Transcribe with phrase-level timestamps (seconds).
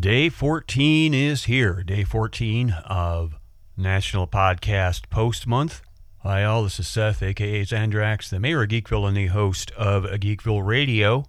[0.00, 1.82] Day 14 is here.
[1.82, 3.34] Day 14 of
[3.76, 5.82] National Podcast Post Month.
[6.20, 6.62] Hi, all.
[6.62, 11.26] This is Seth, aka Zandrax, the mayor of Geekville and the host of Geekville Radio,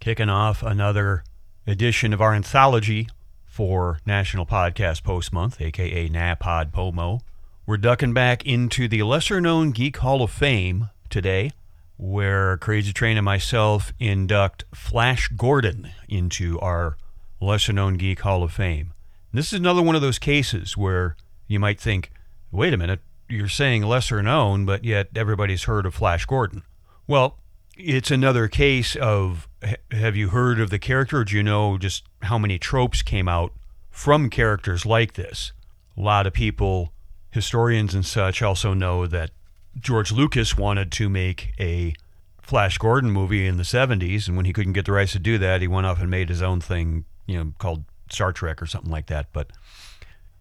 [0.00, 1.22] kicking off another
[1.66, 3.10] edition of our anthology
[3.44, 7.20] for National Podcast Post Month, aka NAPOD POMO.
[7.66, 11.50] We're ducking back into the lesser known Geek Hall of Fame today,
[11.98, 16.96] where Crazy Train and myself induct Flash Gordon into our
[17.40, 18.92] lesser known geek hall of fame.
[19.32, 21.16] This is another one of those cases where
[21.48, 22.10] you might think,
[22.52, 26.62] wait a minute, you're saying lesser known, but yet everybody's heard of Flash Gordon.
[27.06, 27.38] Well,
[27.76, 29.48] it's another case of
[29.90, 33.52] have you heard of the character do you know just how many tropes came out
[33.90, 35.52] from characters like this?
[35.96, 36.92] A lot of people,
[37.30, 39.30] historians and such, also know that
[39.78, 41.94] George Lucas wanted to make a
[42.40, 45.38] Flash Gordon movie in the 70s, and when he couldn't get the rights to do
[45.38, 48.66] that, he went off and made his own thing you know, called Star Trek or
[48.66, 49.28] something like that.
[49.32, 49.50] But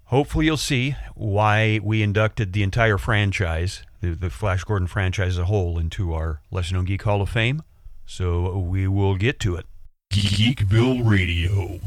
[0.06, 5.40] hopefully you'll see why we inducted the entire franchise, the, the Flash Gordon franchise as
[5.40, 7.64] a whole, into our Lesser Known Geek Hall of Fame.
[8.06, 9.66] So we will get to it.
[10.12, 11.80] Geekville Radio.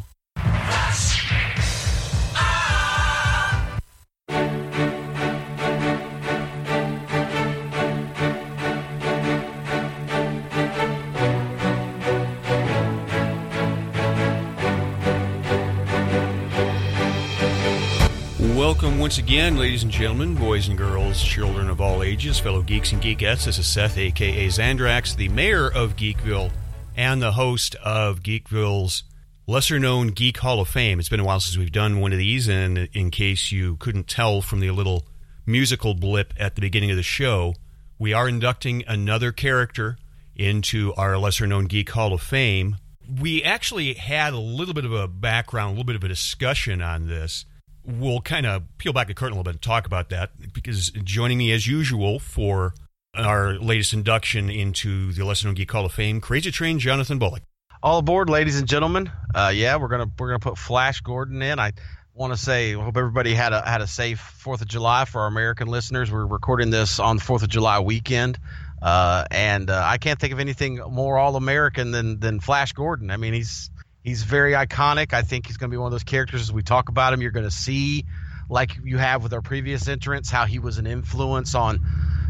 [18.67, 22.91] Welcome once again, ladies and gentlemen, boys and girls, children of all ages, fellow geeks
[22.91, 23.45] and geekettes.
[23.45, 26.51] This is Seth, aka Zandrax, the mayor of Geekville
[26.97, 29.05] and the host of Geekville's
[29.47, 30.99] lesser known Geek Hall of Fame.
[30.99, 34.09] It's been a while since we've done one of these, and in case you couldn't
[34.09, 35.07] tell from the little
[35.47, 37.55] musical blip at the beginning of the show,
[38.01, 39.97] we are inducting another character
[40.35, 42.79] into our lesser known Geek Hall of Fame.
[43.09, 46.83] We actually had a little bit of a background, a little bit of a discussion
[46.83, 47.45] on this
[47.87, 50.91] we'll kind of peel back the curtain a little bit and talk about that because
[50.91, 52.75] joining me as usual for
[53.15, 57.43] our latest induction into the Lesser Known Geek Hall of Fame, Crazy Train Jonathan Bullock.
[57.83, 59.11] All aboard, ladies and gentlemen.
[59.35, 61.59] Uh, yeah, we're gonna we're gonna put Flash Gordon in.
[61.59, 61.73] I
[62.15, 65.21] want to say, I hope everybody had a had a safe Fourth of July for
[65.21, 66.11] our American listeners.
[66.11, 68.39] We're recording this on Fourth of July weekend,
[68.83, 73.11] uh, and uh, I can't think of anything more all American than than Flash Gordon.
[73.11, 73.71] I mean, he's
[74.07, 75.13] He's very iconic.
[75.13, 77.21] I think he's going to be one of those characters as we talk about him.
[77.21, 78.05] You're going to see,
[78.49, 81.85] like you have with our previous entrants, how he was an influence on,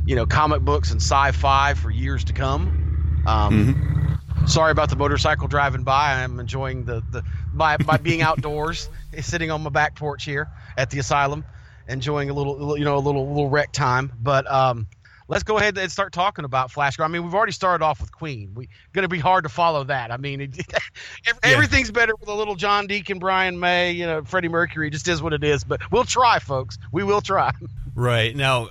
[0.06, 3.24] you know, comic books and sci-fi for years to come.
[3.26, 4.46] Um, mm-hmm.
[4.46, 6.22] Sorry about the motorcycle driving by.
[6.22, 7.22] I'm enjoying the the
[7.52, 8.88] by by being outdoors,
[9.20, 10.48] sitting on my back porch here
[10.78, 11.44] at the asylum,
[11.86, 14.14] enjoying a little, you know, a little little rec time.
[14.18, 14.86] But um,
[15.28, 16.98] let's go ahead and start talking about Flash.
[17.00, 18.52] I mean, we've already started off with Queen.
[18.54, 20.10] We going to be hard to follow that.
[20.10, 20.54] I mean, it,
[21.42, 21.92] everything's yeah.
[21.92, 24.90] better with a little John Deacon, Brian May, you know, Freddie Mercury.
[24.90, 25.64] Just is what it is.
[25.64, 26.78] But we'll try, folks.
[26.92, 27.52] We will try.
[27.98, 28.68] Right now,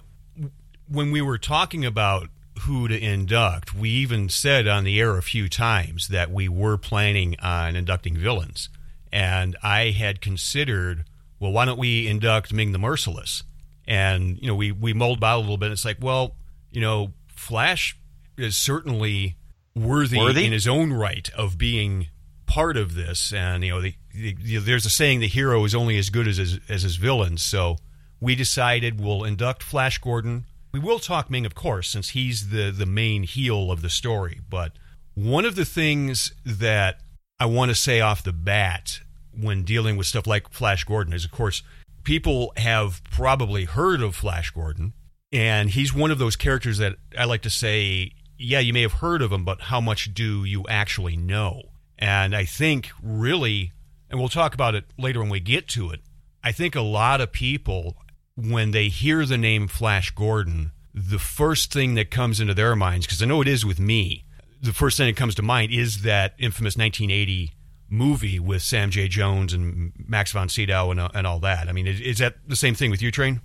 [0.87, 2.29] when we were talking about
[2.59, 6.77] who to induct, we even said on the air a few times that we were
[6.77, 8.69] planning on inducting villains,
[9.11, 11.05] and I had considered,
[11.39, 13.41] well, why don't we induct Ming the Merciless?
[13.87, 15.71] And you know, we we mulled about a little bit.
[15.71, 16.35] It's like, well,
[16.75, 17.97] you know, Flash
[18.37, 19.37] is certainly
[19.75, 20.45] worthy, worthy?
[20.45, 22.07] in his own right of being
[22.45, 23.31] part of this.
[23.33, 26.37] And you know, the, the, there's a saying: the hero is only as good as
[26.37, 27.37] his, as his villain.
[27.37, 27.77] So
[28.19, 30.45] we decided we'll induct Flash Gordon.
[30.73, 34.41] We will talk Ming, of course, since he's the the main heel of the story.
[34.49, 34.73] But
[35.13, 36.99] one of the things that
[37.39, 38.99] I want to say off the bat
[39.33, 41.63] when dealing with stuff like Flash Gordon is, of course,
[42.03, 44.93] people have probably heard of Flash Gordon
[45.35, 48.93] and he's one of those characters that I like to say, yeah, you may have
[48.93, 51.61] heard of him, but how much do you actually know?
[51.99, 53.73] And I think really,
[54.09, 55.99] and we'll talk about it later when we get to it,
[56.41, 57.97] I think a lot of people,
[58.37, 63.05] when they hear the name Flash Gordon, the first thing that comes into their minds,
[63.05, 64.23] because I know it is with me,
[64.61, 67.51] the first thing that comes to mind is that infamous 1980
[67.89, 69.09] movie with Sam J.
[69.09, 71.67] Jones and Max von Sydow and, uh, and all that.
[71.67, 73.41] I mean, is, is that the same thing with you, Train?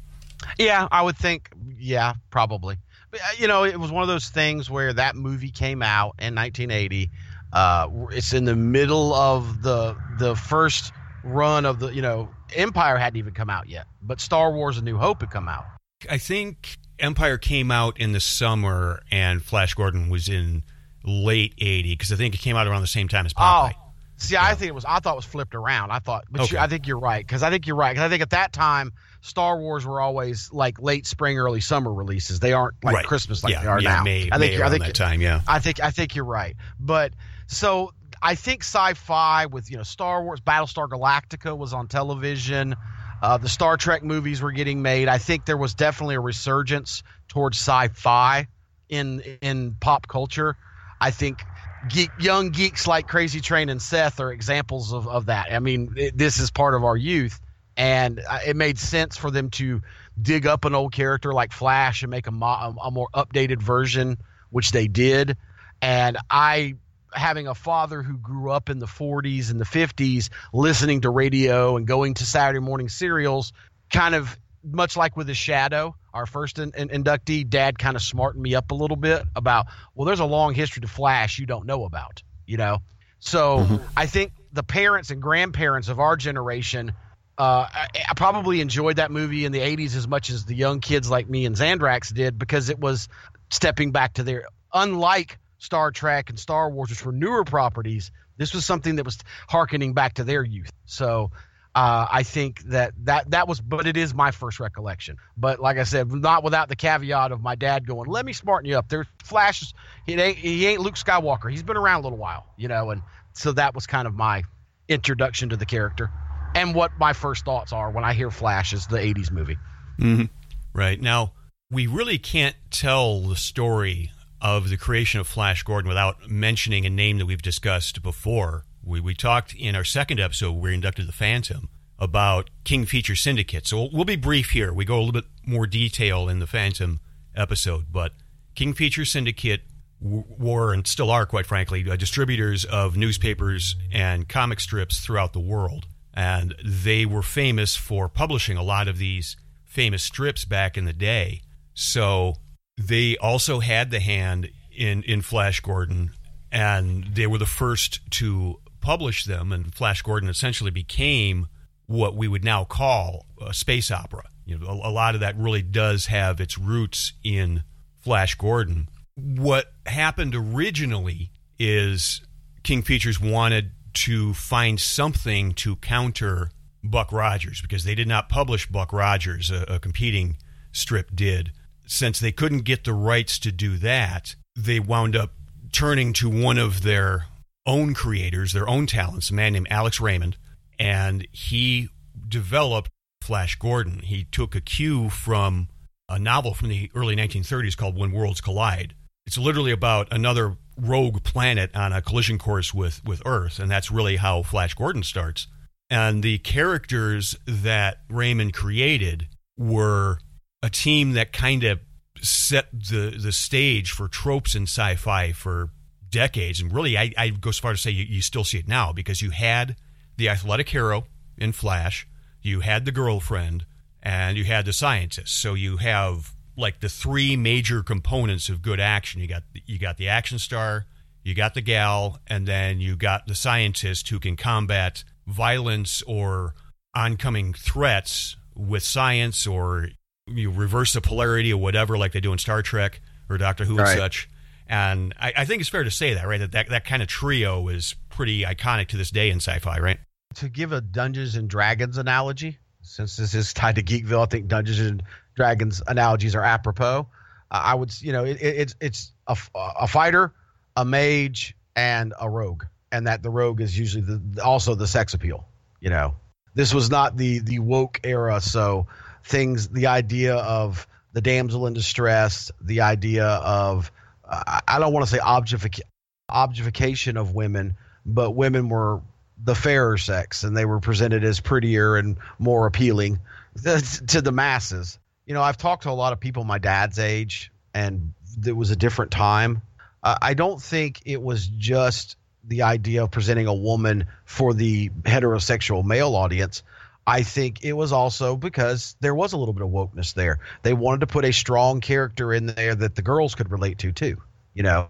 [0.59, 1.51] Yeah, I would think.
[1.79, 2.77] Yeah, probably.
[3.11, 6.15] But, uh, you know, it was one of those things where that movie came out
[6.19, 7.11] in 1980.
[7.53, 10.93] Uh, it's in the middle of the the first
[11.25, 14.83] run of the you know Empire hadn't even come out yet, but Star Wars: A
[14.83, 15.65] New Hope had come out.
[16.09, 20.63] I think Empire came out in the summer, and Flash Gordon was in
[21.05, 23.73] late '80 because I think it came out around the same time as Popeye.
[23.75, 24.45] Oh, see, yeah.
[24.45, 24.85] I think it was.
[24.85, 25.91] I thought it was flipped around.
[25.91, 26.55] I thought, but okay.
[26.55, 28.53] you, I think you're right because I think you're right because I think at that
[28.53, 32.41] time Star Wars were always like late spring, early summer releases.
[32.41, 33.07] They aren't like right.
[33.07, 34.03] Christmas like yeah, they are yeah, now.
[34.05, 35.41] May, I think May I think that time, yeah.
[35.47, 36.57] I think I think you're right.
[36.79, 37.13] But
[37.47, 42.77] so I think sci-fi with you know Star Wars, Battlestar Galactica was on television.
[43.23, 45.09] Uh, the Star Trek movies were getting made.
[45.09, 48.47] I think there was definitely a resurgence towards sci-fi
[48.89, 50.57] in in pop culture.
[51.01, 51.43] I think
[51.89, 55.53] geek, young geeks like Crazy Train and Seth are examples of, of that.
[55.53, 57.41] I mean, it, this is part of our youth,
[57.81, 59.81] and uh, it made sense for them to
[60.21, 64.19] dig up an old character like Flash and make a, mo- a more updated version,
[64.51, 65.39] which they did.
[65.81, 66.75] And I,
[67.15, 71.79] having a father who grew up in the 40s and the 50s, listening to radio
[71.79, 73.55] and going to Saturday morning serials,
[73.91, 78.03] kind of much like with the shadow our first in, in, inductee dad kind of
[78.03, 81.47] smartened me up a little bit about well there's a long history to flash you
[81.47, 82.77] don't know about you know
[83.21, 83.77] so mm-hmm.
[83.97, 86.93] i think the parents and grandparents of our generation
[87.41, 90.81] uh, I, I, probably enjoyed that movie in the 80s as much as the young
[90.81, 93.09] kids like me and Zandrax did because it was
[93.51, 94.45] stepping back to their
[94.75, 98.11] unlike Star Trek and Star Wars, which were newer properties.
[98.37, 99.17] This was something that was
[99.49, 100.71] harkening back to their youth.
[100.85, 101.31] So
[101.75, 105.17] uh, I think that, that that was, but it is my first recollection.
[105.35, 108.69] But like I said, not without the caveat of my dad going, "Let me smarten
[108.69, 109.73] you up." There's flashes.
[110.05, 111.51] He ain't he ain't Luke Skywalker.
[111.51, 113.01] He's been around a little while, you know, and
[113.33, 114.43] so that was kind of my
[114.89, 116.11] introduction to the character,
[116.55, 119.57] and what my first thoughts are when I hear Flash is the '80s movie.
[119.99, 120.25] Mm-hmm.
[120.73, 121.33] Right now,
[121.71, 124.11] we really can't tell the story
[124.41, 129.01] of the creation of Flash Gordon without mentioning a name that we've discussed before we,
[129.01, 131.69] we talked in our second episode where we inducted the Phantom
[131.99, 133.67] about King Feature Syndicate.
[133.67, 134.73] So we'll, we'll be brief here.
[134.73, 137.01] We go a little bit more detail in the Phantom
[137.37, 138.13] episode, but
[138.55, 139.63] King Feature Syndicate
[140.01, 145.41] were and still are, quite frankly, uh, distributors of newspapers and comic strips throughout the
[145.41, 145.87] world.
[146.15, 150.93] And they were famous for publishing a lot of these famous strips back in the
[150.93, 151.43] day.
[151.75, 152.35] So
[152.77, 156.11] they also had the hand in, in Flash Gordon,
[156.51, 161.47] and they were the first to publish them, and Flash Gordon essentially became
[161.87, 164.25] what we would now call a space opera.
[164.47, 167.63] You know, a, a lot of that really does have its roots in
[168.01, 168.89] Flash Gordon.
[169.17, 172.23] What happened originally is
[172.63, 176.51] King Features wanted to find something to counter
[176.83, 180.37] Buck Rogers because they did not publish Buck Rogers, a, a, competing
[180.73, 181.53] strip did.
[181.87, 185.33] Since they couldn't get the rights to do that, they wound up
[185.73, 187.27] turning to one of their
[187.67, 190.37] own creators, their own talents, a man named Alex Raymond,
[190.79, 191.89] and he
[192.29, 192.91] developed
[193.23, 194.01] Flash Gordon.
[194.01, 195.69] He took a cue from
[196.09, 198.95] a novel from the early 1930s called When Worlds Collide.
[199.27, 203.91] It's literally about another rogue planet on a collision course with, with Earth, and that's
[203.91, 205.47] really how Flash Gordon starts.
[205.89, 209.29] And the characters that Raymond created
[209.59, 210.19] were
[210.63, 211.81] a team that kind of
[212.23, 215.71] set the the stage for tropes in sci-fi for
[216.11, 218.69] decades, and really, I, I go as far to say you, you still see it
[218.69, 219.77] now because you had
[220.17, 221.07] the athletic hero
[221.39, 222.07] in Flash,
[222.43, 223.65] you had the girlfriend,
[224.03, 225.41] and you had the scientist.
[225.41, 229.21] So you have like the three major components of good action.
[229.21, 230.87] You got you got the action star,
[231.23, 236.55] you got the gal, and then you got the scientist who can combat violence or
[236.95, 239.89] oncoming threats with science or
[240.27, 243.77] you reverse the polarity or whatever, like they do in Star Trek or Doctor Who
[243.77, 243.89] right.
[243.89, 244.29] and such.
[244.67, 246.39] And I, I, think it's fair to say that, right?
[246.39, 249.99] That, that that kind of trio is pretty iconic to this day in sci-fi, right?
[250.37, 254.47] To give a Dungeons and Dragons analogy, since this is tied to Geekville, I think
[254.47, 255.03] Dungeons and
[255.41, 257.09] Dragons analogies are apropos.
[257.51, 260.35] Uh, I would, you know, it, it, it's it's a, a fighter,
[260.77, 265.15] a mage, and a rogue, and that the rogue is usually the also the sex
[265.15, 265.49] appeal.
[265.81, 266.17] You know,
[266.55, 268.87] this was not the the woke era, so
[269.25, 273.91] things, the idea of the damsel in distress, the idea of
[274.29, 275.81] I don't want to say objectific-
[276.29, 279.01] objectification of women, but women were
[279.43, 283.21] the fairer sex and they were presented as prettier and more appealing
[283.65, 285.00] to the masses.
[285.31, 288.73] You know, I've talked to a lot of people my dad's age, and it was
[288.73, 289.63] a different time.
[290.03, 294.89] Uh, I don't think it was just the idea of presenting a woman for the
[294.89, 296.65] heterosexual male audience.
[297.07, 300.41] I think it was also because there was a little bit of wokeness there.
[300.63, 303.93] They wanted to put a strong character in there that the girls could relate to
[303.93, 304.21] too.
[304.53, 304.89] You know,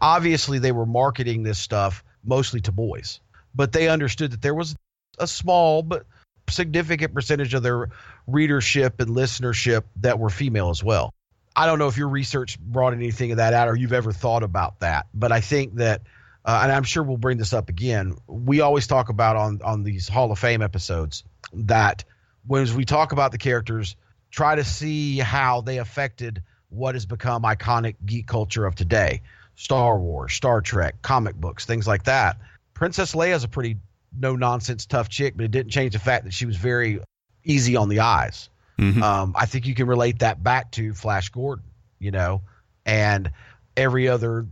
[0.00, 3.18] obviously they were marketing this stuff mostly to boys,
[3.52, 4.76] but they understood that there was
[5.18, 6.06] a small but
[6.52, 7.88] significant percentage of their
[8.26, 11.12] readership and listenership that were female as well.
[11.54, 14.42] I don't know if your research brought anything of that out or you've ever thought
[14.42, 16.02] about that, but I think that,
[16.44, 18.16] uh, and I'm sure we'll bring this up again.
[18.26, 22.04] We always talk about on on these Hall of Fame episodes that
[22.46, 23.96] when we talk about the characters,
[24.30, 29.22] try to see how they affected what has become iconic geek culture of today
[29.54, 32.38] Star Wars, Star Trek, comic books, things like that.
[32.74, 33.76] Princess Leia is a pretty
[34.18, 37.00] no nonsense tough chick, but it didn't change the fact that she was very
[37.44, 38.48] easy on the eyes.
[38.78, 39.02] Mm-hmm.
[39.02, 41.64] Um, I think you can relate that back to Flash Gordon,
[41.98, 42.42] you know,
[42.84, 43.30] and
[43.76, 44.46] every other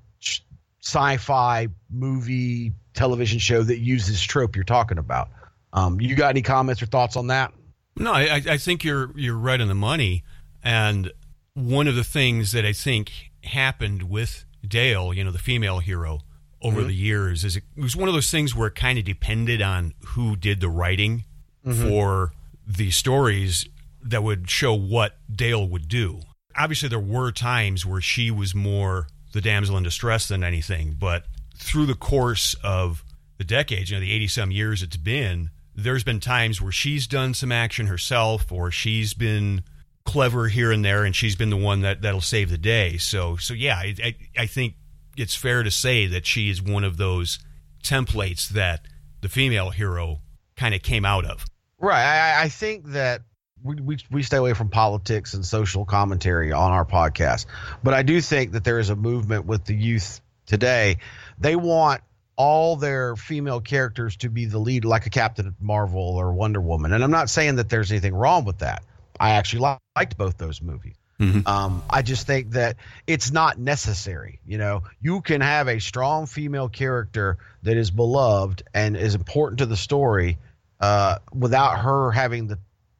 [0.82, 5.28] sci-fi movie television show that uses trope you're talking about.
[5.72, 7.52] Um, you got any comments or thoughts on that?
[7.96, 10.24] No, I, I think you're you're right on the money.
[10.62, 11.12] And
[11.54, 13.10] one of the things that I think
[13.44, 16.20] happened with Dale, you know, the female hero,
[16.62, 16.88] over mm-hmm.
[16.88, 19.62] the years, is it, it, was one of those things where it kind of depended
[19.62, 21.24] on who did the writing
[21.64, 21.88] mm-hmm.
[21.88, 22.32] for
[22.66, 23.66] the stories
[24.02, 26.20] that would show what Dale would do.
[26.56, 31.24] Obviously, there were times where she was more the damsel in distress than anything, but
[31.56, 33.04] through the course of
[33.38, 37.06] the decades, you know, the 80 some years it's been, there's been times where she's
[37.06, 39.62] done some action herself or she's been
[40.04, 42.96] clever here and there and she's been the one that that'll save the day.
[42.96, 44.74] So so yeah, I I, I think
[45.20, 47.38] it's fair to say that she is one of those
[47.82, 48.86] templates that
[49.20, 50.20] the female hero
[50.56, 51.44] kind of came out of.
[51.78, 52.02] Right.
[52.02, 53.22] I, I think that
[53.62, 57.46] we, we, we stay away from politics and social commentary on our podcast,
[57.82, 60.98] but I do think that there is a movement with the youth today.
[61.38, 62.00] They want
[62.36, 66.92] all their female characters to be the lead, like a Captain Marvel or Wonder Woman.
[66.94, 68.82] And I'm not saying that there's anything wrong with that.
[69.18, 70.96] I actually liked both those movies.
[71.20, 71.46] Mm-hmm.
[71.46, 74.40] Um, I just think that it's not necessary.
[74.46, 79.58] You know, you can have a strong female character that is beloved and is important
[79.58, 80.38] to the story
[80.80, 82.58] uh, without her having the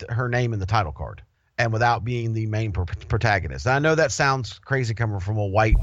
[0.08, 1.22] her name in the title card
[1.58, 3.66] and without being the main pro- protagonist.
[3.66, 5.76] And I know that sounds crazy coming from a white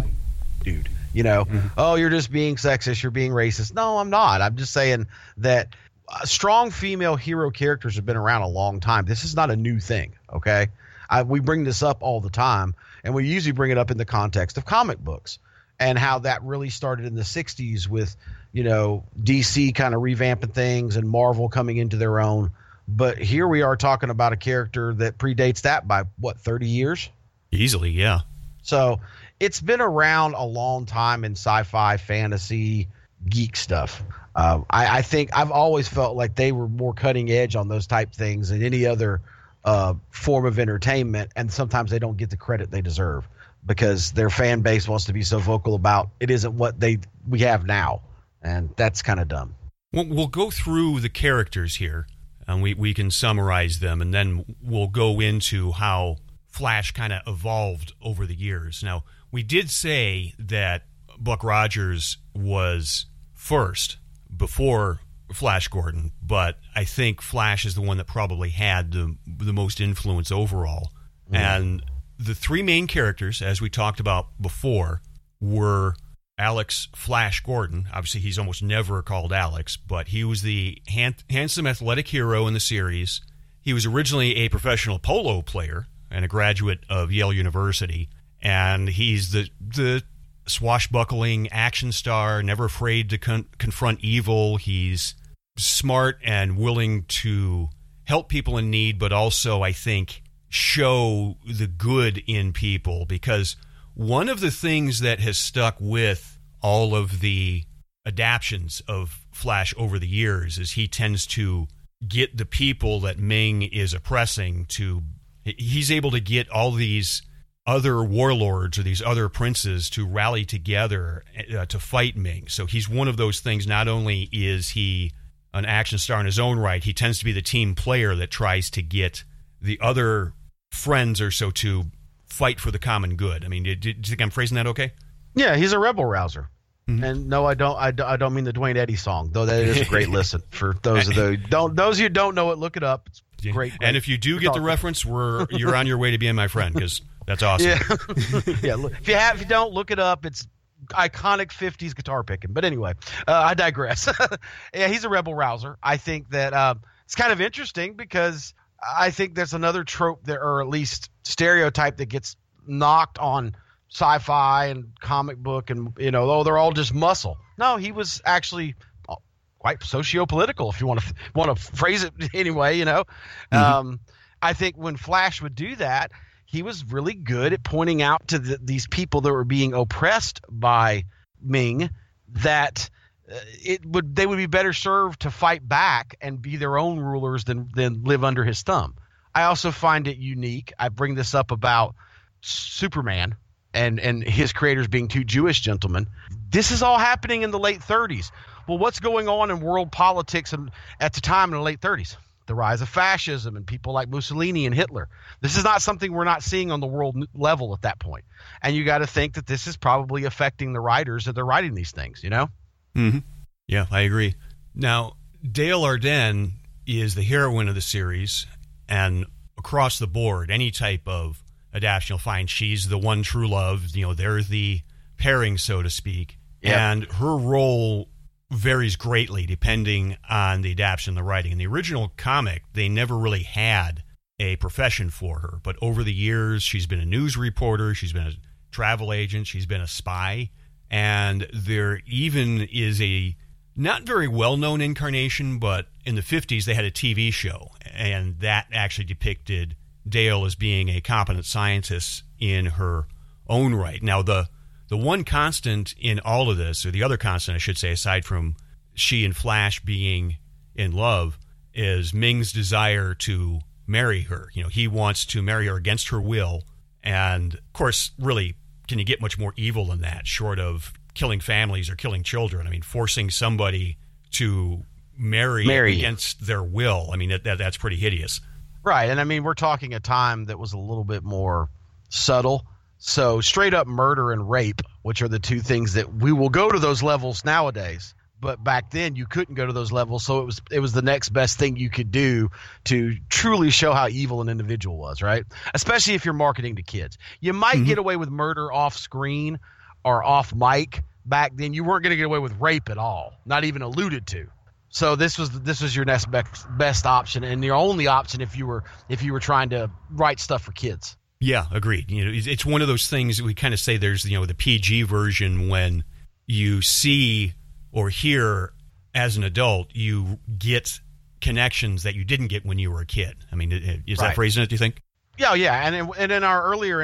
[0.63, 0.89] dude.
[1.13, 1.67] You know, mm-hmm.
[1.77, 3.74] oh, you're just being sexist, you're being racist.
[3.74, 4.41] No, I'm not.
[4.41, 5.70] I'm just saying that
[6.08, 9.06] uh, strong female hero characters have been around a long time.
[9.06, 10.13] This is not a new thing.
[10.32, 10.67] Okay,
[11.10, 13.98] I, we bring this up all the time, and we usually bring it up in
[13.98, 15.40] the context of comic books
[15.80, 18.16] and how that really started in the 60s with
[18.52, 22.52] you know DC kind of revamping things and Marvel coming into their own.
[22.88, 27.10] But here we are talking about a character that predates that by what 30 years?
[27.52, 28.22] Easily, yeah.
[28.64, 29.02] So
[29.40, 32.88] it's been around a long time in sci-fi, fantasy,
[33.28, 34.02] geek stuff.
[34.36, 37.88] Uh, I, I, think I've always felt like they were more cutting edge on those
[37.88, 39.22] type things than any other
[39.68, 43.28] uh, form of entertainment, and sometimes they don't get the credit they deserve
[43.66, 47.40] because their fan base wants to be so vocal about it isn't what they we
[47.40, 48.02] have now,
[48.42, 49.56] and that's kind of dumb.
[49.92, 52.08] We'll, go through the characters here,
[52.48, 56.16] and we we can summarize them, and then we'll go into how
[56.48, 58.82] Flash kind of evolved over the years.
[58.82, 60.84] Now, we did say that
[61.20, 63.98] Buck Rogers was first
[64.34, 65.02] before
[65.34, 69.82] Flash Gordon, but I think Flash is the one that probably had the the most
[69.82, 70.92] influence overall.
[71.26, 71.36] Mm-hmm.
[71.36, 71.84] And
[72.18, 75.02] the three main characters, as we talked about before,
[75.40, 75.96] were
[76.38, 77.88] Alex Flash Gordon.
[77.94, 82.54] Obviously, he's almost never called Alex, but he was the hand, handsome athletic hero in
[82.54, 83.22] the series.
[83.62, 88.10] He was originally a professional polo player and a graduate of Yale University,
[88.42, 90.04] and he's the the
[90.48, 94.58] swashbuckling action star, never afraid to con- confront evil.
[94.58, 95.16] He's
[95.58, 97.70] smart and willing to
[98.06, 103.56] help people in need, but also, I think, show the good in people because
[103.94, 107.63] one of the things that has stuck with all of the
[108.06, 111.68] adaptions of Flash over the years is he tends to
[112.08, 115.04] get the people that Ming is oppressing to
[115.44, 117.22] he's able to get all these
[117.68, 121.24] other warlords or these other princes to rally together
[121.56, 122.48] uh, to fight Ming.
[122.48, 123.68] So he's one of those things.
[123.68, 125.12] Not only is he
[125.54, 128.32] an action star in his own right, he tends to be the team player that
[128.32, 129.26] tries to get
[129.62, 130.34] the other
[130.72, 131.84] friends or so to
[132.26, 133.44] fight for the common good.
[133.44, 134.94] I mean, do, do you think I'm phrasing that okay?
[135.36, 136.50] Yeah, he's a rebel rouser.
[136.88, 137.04] Mm-hmm.
[137.04, 137.76] And no, I don't.
[137.76, 139.46] I, I don't mean the Duane Eddy song, though.
[139.46, 142.60] That is a great listen for those of the don't those who don't know it.
[142.60, 143.10] Look it up.
[143.10, 143.54] It's great.
[143.54, 143.74] great.
[143.82, 146.48] And if you do get the reference, we're you're on your way to being my
[146.48, 147.68] friend because that's awesome.
[147.68, 147.80] Yeah,
[148.64, 148.88] yeah.
[149.00, 150.48] If you have, if you don't look it up, it's
[150.88, 152.54] iconic 50s guitar picking.
[152.54, 152.94] But anyway,
[153.28, 154.08] uh, I digress.
[154.74, 155.78] yeah, he's a rebel rouser.
[155.84, 160.42] I think that uh, it's kind of interesting because I think there's another trope there,
[160.42, 163.56] or at least stereotype that gets knocked on
[163.90, 167.38] sci-fi and comic book, and you know, oh, they're all just muscle.
[167.58, 168.76] No, he was actually
[169.10, 169.16] uh,
[169.60, 172.78] quite socio-political, if you want to want to phrase it anyway.
[172.78, 173.04] You know,
[173.52, 173.58] mm-hmm.
[173.58, 174.00] um,
[174.42, 176.12] I think when Flash would do that,
[176.48, 180.42] he was really good at pointing out to the, these people that were being oppressed
[180.50, 181.04] by
[181.42, 181.89] Ming
[182.30, 182.89] that
[183.30, 187.00] uh, it would they would be better served to fight back and be their own
[187.00, 188.96] rulers than than live under his thumb.
[189.36, 190.74] I also find it unique.
[190.80, 191.96] I bring this up about
[192.42, 193.36] Superman
[193.74, 196.08] and and his creators being two Jewish gentlemen.
[196.50, 198.32] This is all happening in the late 30s.
[198.68, 200.54] Well, what's going on in world politics
[201.00, 202.16] at the time in the late 30s?
[202.48, 205.10] The rise of fascism and people like Mussolini and Hitler.
[205.42, 208.25] This is not something we're not seeing on the world level at that point.
[208.62, 211.75] And you got to think that this is probably affecting the writers that they're writing
[211.75, 212.50] these things, you know?
[212.96, 213.20] Mm-hmm.
[213.68, 214.36] Yeah, I agree.
[214.74, 215.18] Now,
[215.50, 216.54] Dale Arden
[216.86, 218.48] is the heroine of the series,
[218.88, 219.25] and
[219.58, 223.96] across the board, any type of adaptation, you'll find she's the one true love.
[223.96, 224.82] You know, they're the
[225.18, 226.38] pairing, so to speak.
[226.62, 226.77] Yep.
[226.77, 228.08] And her role
[228.50, 231.51] varies greatly depending on the adaptation the writing.
[231.51, 234.04] In the original comic, they never really had
[234.39, 238.27] a profession for her, but over the years, she's been a news reporter, she's been
[238.27, 238.34] a
[238.72, 240.51] travel agent, she's been a spy,
[240.89, 243.36] and there even is a
[243.75, 248.39] not very well known incarnation, but in the 50s, they had a TV show, and
[248.39, 249.75] that actually depicted
[250.08, 253.08] Dale as being a competent scientist in her
[253.48, 254.01] own right.
[254.01, 254.48] Now, the
[254.89, 258.25] the one constant in all of this, or the other constant, I should say, aside
[258.25, 258.56] from
[258.94, 260.38] she and Flash being
[260.75, 261.38] in love,
[261.74, 264.50] is Ming's desire to marry her.
[264.53, 266.63] You know, he wants to marry her against her will.
[267.03, 268.56] And of course, really,
[268.88, 272.67] can you get much more evil than that, short of killing families or killing children?
[272.67, 273.98] I mean, forcing somebody
[274.32, 274.84] to
[275.17, 275.96] marry, marry.
[275.98, 277.10] against their will.
[277.12, 278.41] I mean, that, that, that's pretty hideous.
[278.84, 279.10] Right.
[279.10, 281.70] And I mean, we're talking a time that was a little bit more
[282.10, 282.65] subtle
[283.08, 286.70] so straight up murder and rape, which are the two things that we will go
[286.70, 288.14] to those levels nowadays.
[288.40, 291.02] But back then you couldn't go to those levels, so it was it was the
[291.02, 292.50] next best thing you could do
[292.86, 295.46] to truly show how evil an individual was, right?
[295.74, 297.18] Especially if you're marketing to kids.
[297.40, 297.86] You might mm-hmm.
[297.86, 299.58] get away with murder off screen
[300.04, 301.02] or off mic.
[301.26, 304.28] Back then you weren't going to get away with rape at all, not even alluded
[304.28, 304.48] to.
[304.90, 308.58] So this was this was your next best, best option and your only option if
[308.58, 311.18] you were if you were trying to write stuff for kids.
[311.39, 312.10] Yeah, agreed.
[312.10, 314.56] You know, it's one of those things we kind of say there's you know the
[314.56, 316.03] PG version when
[316.48, 317.53] you see
[317.91, 318.74] or hear
[319.13, 321.00] as an adult, you get
[321.41, 323.36] connections that you didn't get when you were a kid.
[323.51, 324.29] I mean, is right.
[324.29, 324.70] that phrasing it?
[324.70, 325.01] Do you think?
[325.38, 326.97] Yeah, yeah, and in, and in our earlier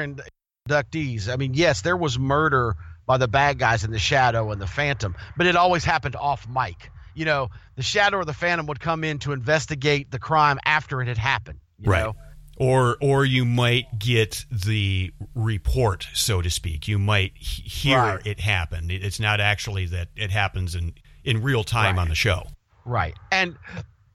[0.68, 4.60] inductees, I mean, yes, there was murder by the bad guys in the Shadow and
[4.60, 6.90] the Phantom, but it always happened off mic.
[7.14, 11.00] You know, the Shadow or the Phantom would come in to investigate the crime after
[11.00, 11.60] it had happened.
[11.84, 12.04] right.
[12.04, 12.16] Know?
[12.56, 16.88] Or or you might get the report, so to speak.
[16.88, 18.26] You might hear right.
[18.26, 18.90] it happen.
[18.90, 22.02] It's not actually that it happens in in real time right.
[22.02, 22.46] on the show.
[22.84, 23.56] Right, and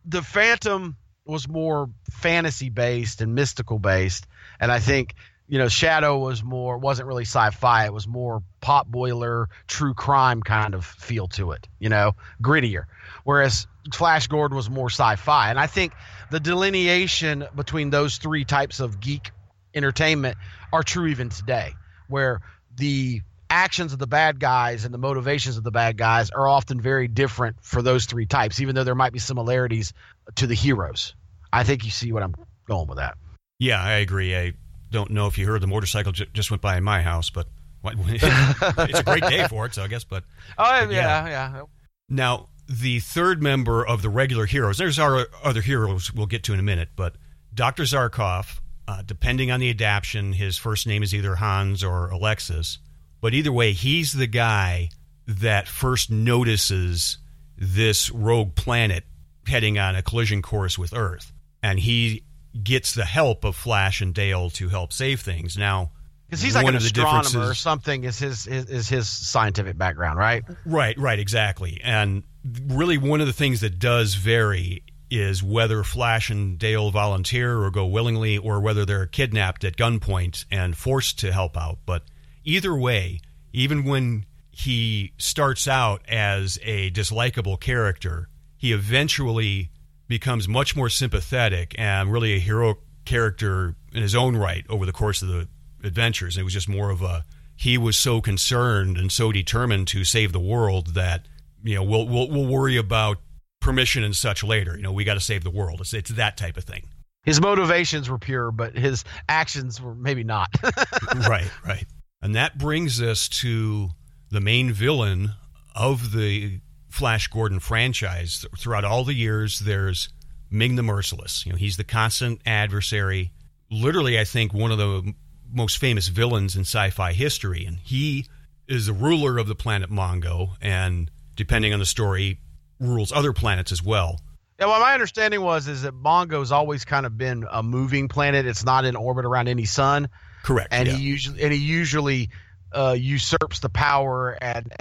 [0.05, 4.25] the Phantom was more fantasy based and mystical based,
[4.59, 5.15] and I think
[5.47, 7.85] you know Shadow was more wasn't really sci-fi.
[7.85, 11.67] It was more pot boiler, true crime kind of feel to it.
[11.79, 12.85] You know, grittier.
[13.23, 15.93] Whereas Flash Gordon was more sci-fi, and I think
[16.31, 19.31] the delineation between those three types of geek
[19.73, 20.37] entertainment
[20.71, 21.73] are true even today,
[22.07, 22.41] where
[22.75, 26.79] the actions of the bad guys and the motivations of the bad guys are often
[26.79, 29.93] very different for those three types, even though there might be similarities
[30.35, 31.15] to the heroes.
[31.51, 32.35] I think you see what I'm
[32.67, 33.17] going with that.
[33.57, 34.35] Yeah, I agree.
[34.35, 34.53] I
[34.91, 37.47] don't know if you heard the motorcycle j- just went by in my house, but
[37.83, 40.03] it's a great day for it, so I guess.
[40.03, 40.23] But
[40.57, 41.61] oh but yeah, yeah, yeah.
[42.09, 44.77] Now the third member of the regular heroes.
[44.77, 47.15] There's our other heroes we'll get to in a minute, but
[47.51, 47.83] Dr.
[47.83, 52.77] Zarkov, uh, depending on the adaptation, his first name is either Hans or Alexis.
[53.21, 54.89] But either way, he's the guy
[55.25, 57.17] that first notices
[57.57, 59.03] this rogue planet
[59.47, 61.33] heading on a collision course with Earth.
[61.61, 62.23] And he
[62.63, 65.57] gets the help of Flash and Dale to help save things.
[65.57, 65.91] Now,
[66.29, 70.43] because he's like an astronomer or something is his, is, is his scientific background, right?
[70.63, 71.81] Right, right, exactly.
[71.83, 72.21] And
[72.67, 77.71] really one of the things that does vary is whether Flash and Dale volunteer or
[77.71, 81.79] go willingly, or whether they're kidnapped at gunpoint and forced to help out.
[81.85, 82.03] But
[82.43, 89.71] either way, even when he starts out as a dislikable character, he eventually
[90.07, 94.91] becomes much more sympathetic and really a hero character in his own right over the
[94.91, 95.47] course of the
[95.83, 96.37] adventures.
[96.37, 100.31] It was just more of a he was so concerned and so determined to save
[100.31, 101.25] the world that
[101.63, 103.17] you know, we'll we'll we'll worry about
[103.59, 104.75] permission and such later.
[104.75, 105.81] You know, we got to save the world.
[105.81, 106.87] It's it's that type of thing.
[107.23, 110.49] His motivations were pure, but his actions were maybe not.
[111.27, 111.85] right, right.
[112.21, 113.89] And that brings us to
[114.31, 115.31] the main villain
[115.75, 118.45] of the Flash Gordon franchise.
[118.57, 120.09] Throughout all the years, there's
[120.49, 121.45] Ming the Merciless.
[121.45, 123.31] You know, he's the constant adversary.
[123.69, 125.13] Literally, I think one of the
[125.51, 128.27] most famous villains in sci-fi history, and he
[128.67, 132.39] is the ruler of the planet Mongo and depending on the story,
[132.79, 134.19] rules other planets as well.
[134.59, 138.45] Yeah, well, my understanding was is that Mongo's always kind of been a moving planet.
[138.45, 140.09] It's not in orbit around any sun.
[140.43, 140.69] Correct.
[140.71, 140.95] And yeah.
[140.95, 142.29] he usually and he usually
[142.73, 144.71] uh, usurps the power and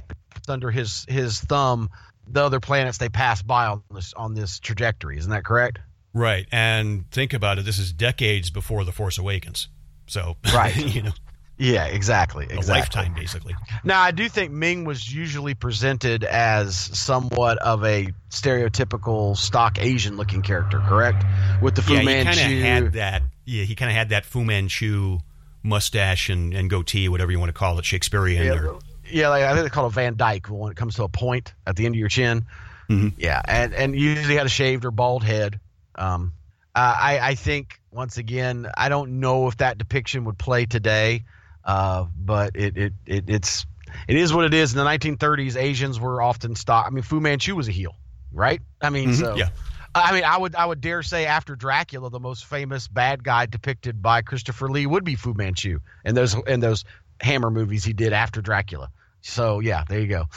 [0.48, 1.90] under his his thumb
[2.26, 5.16] the other planets they pass by on this on this trajectory.
[5.18, 5.78] Isn't that correct?
[6.12, 6.46] Right.
[6.50, 7.64] And think about it.
[7.64, 9.68] This is decades before the Force Awakens.
[10.08, 10.74] So Right.
[10.94, 11.12] you know,
[11.58, 12.46] Yeah, exactly.
[12.50, 13.54] a lifetime basically.
[13.84, 20.16] Now, I do think Ming was usually presented as somewhat of a stereotypical stock Asian
[20.16, 21.24] looking character, correct?
[21.62, 22.40] With the Fu yeah, he Manchu.
[22.40, 23.22] kind of had that.
[23.44, 25.18] Yeah, he kind of had that Fu Manchu
[25.62, 28.44] mustache and, and goatee, whatever you want to call it, Shakespearean.
[28.44, 28.78] yeah, or,
[29.10, 31.54] yeah, like, I think they call it Van Dyke when it comes to a point
[31.66, 32.46] at the end of your chin.
[32.88, 33.14] Mhm.
[33.18, 35.60] Yeah, and and usually had a shaved or bald head.
[35.94, 36.32] Um,
[36.74, 41.24] uh, I I think once again, I don't know if that depiction would play today,
[41.64, 43.66] uh, but it, it it it's
[44.06, 44.72] it is what it is.
[44.72, 46.86] In the 1930s, Asians were often stock.
[46.86, 47.94] I mean, Fu Manchu was a heel,
[48.32, 48.60] right?
[48.80, 49.48] I mean, Mhm, so yeah.
[49.94, 53.46] I mean, I would I would dare say after Dracula, the most famous bad guy
[53.46, 56.84] depicted by Christopher Lee would be Fu Manchu, and those in those
[57.20, 58.90] Hammer movies he did after Dracula.
[59.22, 60.24] So yeah, there you go.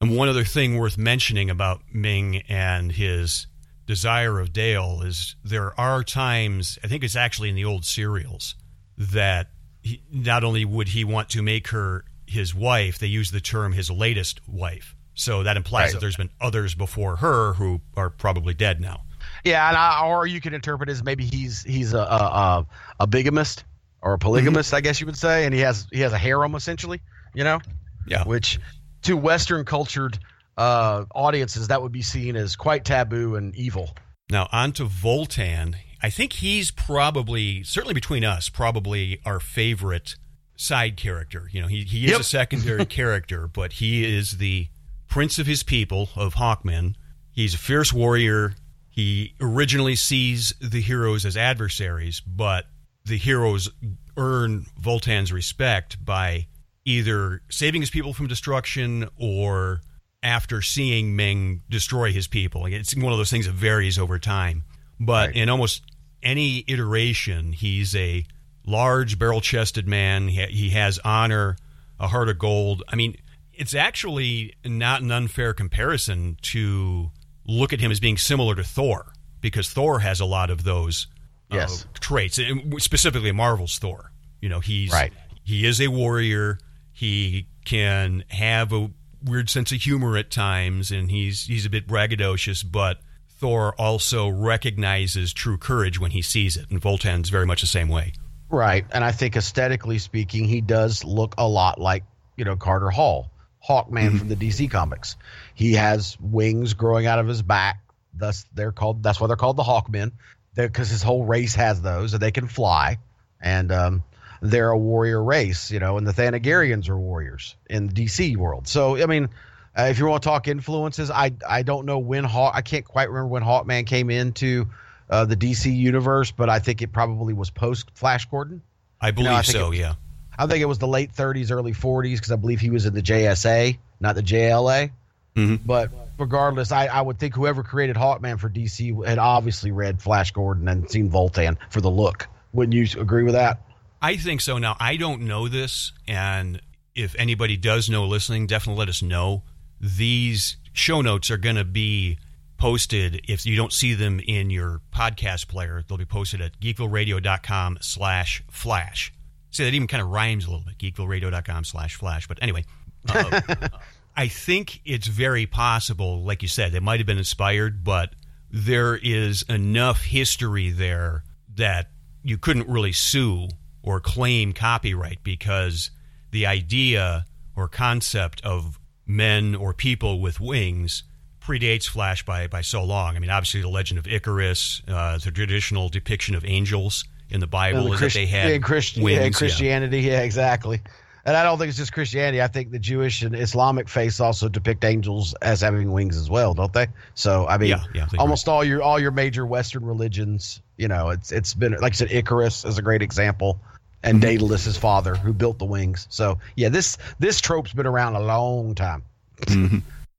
[0.00, 3.46] And one other thing worth mentioning about Ming and his
[3.86, 8.54] desire of Dale is there are times, I think it's actually in the old serials,
[8.96, 9.50] that
[9.82, 13.72] he, not only would he want to make her his wife, they use the term
[13.72, 14.94] his latest wife.
[15.14, 15.92] So that implies Right.
[15.94, 19.02] that there's been others before her who are probably dead now.
[19.44, 22.66] Yeah, and I, or you can interpret it as maybe he's he's a a, a,
[23.00, 23.64] a bigamist
[24.02, 24.76] or a polygamist, mm-hmm.
[24.76, 27.00] I guess you would say, and he has he has a harem essentially,
[27.34, 27.60] you know,
[28.06, 28.24] Yeah.
[28.24, 28.58] which
[29.02, 30.18] to Western cultured
[30.56, 33.90] uh, audiences that would be seen as quite taboo and evil.
[34.30, 35.74] Now, on to Vultan.
[36.02, 40.16] I think he's probably, certainly between us, probably our favorite
[40.56, 41.48] side character.
[41.50, 42.20] You know, he, he is Yep.
[42.20, 44.68] a secondary character, but he is the
[45.08, 46.94] prince of his people, of Hawkmen.
[47.32, 48.54] He's a fierce warrior.
[48.90, 52.66] He originally sees the heroes as adversaries, but
[53.04, 53.70] the heroes
[54.16, 56.46] earn Vultan's respect by
[56.84, 59.80] either saving his people from destruction or
[60.24, 62.62] after seeing Ming destroy his people.
[62.62, 64.64] Like, It's one of those things that varies over time.
[64.98, 65.36] But Right.
[65.36, 65.82] in almost
[66.22, 68.24] any iteration, he's a
[68.66, 70.28] large, barrel chested man.
[70.28, 71.56] He, he has honor,
[72.00, 72.82] a heart of gold.
[72.88, 73.16] I mean,
[73.52, 77.10] it's actually not an unfair comparison to
[77.46, 81.06] look at him as being similar to Thor, because Thor has a lot of those
[81.50, 81.86] uh, Yes.
[82.00, 82.40] traits,
[82.78, 84.10] specifically Marvel's Thor.
[84.40, 85.12] You know, he's Right.
[85.42, 86.58] he is a warrior.
[86.92, 88.90] He can have a
[89.24, 92.64] weird sense of humor at times, and he's he's a bit braggadocious.
[92.70, 92.98] But
[93.38, 97.88] Thor also recognizes true courage when he sees it, and Vultan's very much the same
[97.88, 98.12] way.
[98.50, 102.04] Right, and I think aesthetically speaking, he does look a lot like
[102.36, 103.30] you know Carter Hall,
[103.66, 105.16] Hawkman from the DC comics.
[105.54, 107.80] He has wings growing out of his back.
[108.12, 109.02] Thus, they're called.
[109.02, 110.12] That's why they're called the Hawkmen,
[110.54, 112.98] because his whole race has those, and they can fly.
[113.40, 114.04] And um,
[114.44, 115.96] they're a warrior race, you know.
[115.96, 118.68] And the Thanagarians are warriors in the DC world.
[118.68, 119.28] So, I mean,
[119.76, 122.52] uh, if you want to talk influences, I I don't know when Hawk.
[122.54, 124.68] I can't quite remember when Hawkman came into
[125.08, 128.62] uh, the DC universe, but I think it probably was post Flash Gordon.
[129.00, 129.72] I believe I so.
[129.72, 129.94] it- yeah.
[130.36, 132.94] I think it was the late 30s, early 40s, because I believe he was in
[132.94, 134.90] the JSA, not the JLA.
[135.36, 135.60] Mhm.
[135.64, 140.32] But regardless, I, I would think whoever created Hawkman for DC had obviously read Flash
[140.32, 142.26] Gordon and seen Vultan for the look.
[142.52, 143.60] Wouldn't you agree with that?
[144.04, 144.58] I think so.
[144.58, 146.60] Now, I don't know this, and
[146.94, 149.44] if anybody does know listening, definitely let us know.
[149.80, 152.18] These show notes are going to be
[152.58, 153.22] posted.
[153.26, 158.42] If you don't see them in your podcast player, they'll be posted at geekvilleradio.com slash
[158.50, 159.10] flash.
[159.52, 162.28] See, that even kind of rhymes a little bit, geekvilleradio.com slash flash.
[162.28, 162.66] But anyway,
[163.08, 163.40] uh,
[164.18, 168.10] I think it's very possible, like you said, they might have been inspired, but
[168.50, 171.88] there is enough history there that
[172.22, 173.48] you couldn't really sue
[173.84, 175.90] or claim copyright because
[176.30, 181.04] the idea or concept of men or people with wings
[181.40, 183.16] predates Flash by, by so long.
[183.16, 187.46] I mean, obviously, the legend of Icarus, uh, the traditional depiction of angels in the
[187.46, 189.18] Bible is that they had yeah, Christ- wings.
[189.18, 189.30] yeah, yeah.
[189.30, 190.00] Christianity.
[190.00, 190.20] Yeah.
[190.22, 190.80] exactly.
[191.26, 192.42] And I don't think it's just Christianity.
[192.42, 196.52] I think the Jewish and Islamic faiths also depict angels as having wings as well,
[196.52, 196.88] don't they?
[197.14, 200.86] So I mean, Yeah, yeah, I almost all your all your major Western religions, you
[200.86, 203.58] know, it's it's been like I said, Icarus is a great example,
[204.04, 204.20] and Mm-hmm.
[204.20, 206.06] Daedalus, his father, who built the wings.
[206.10, 209.02] So yeah, this this trope's been around a long time.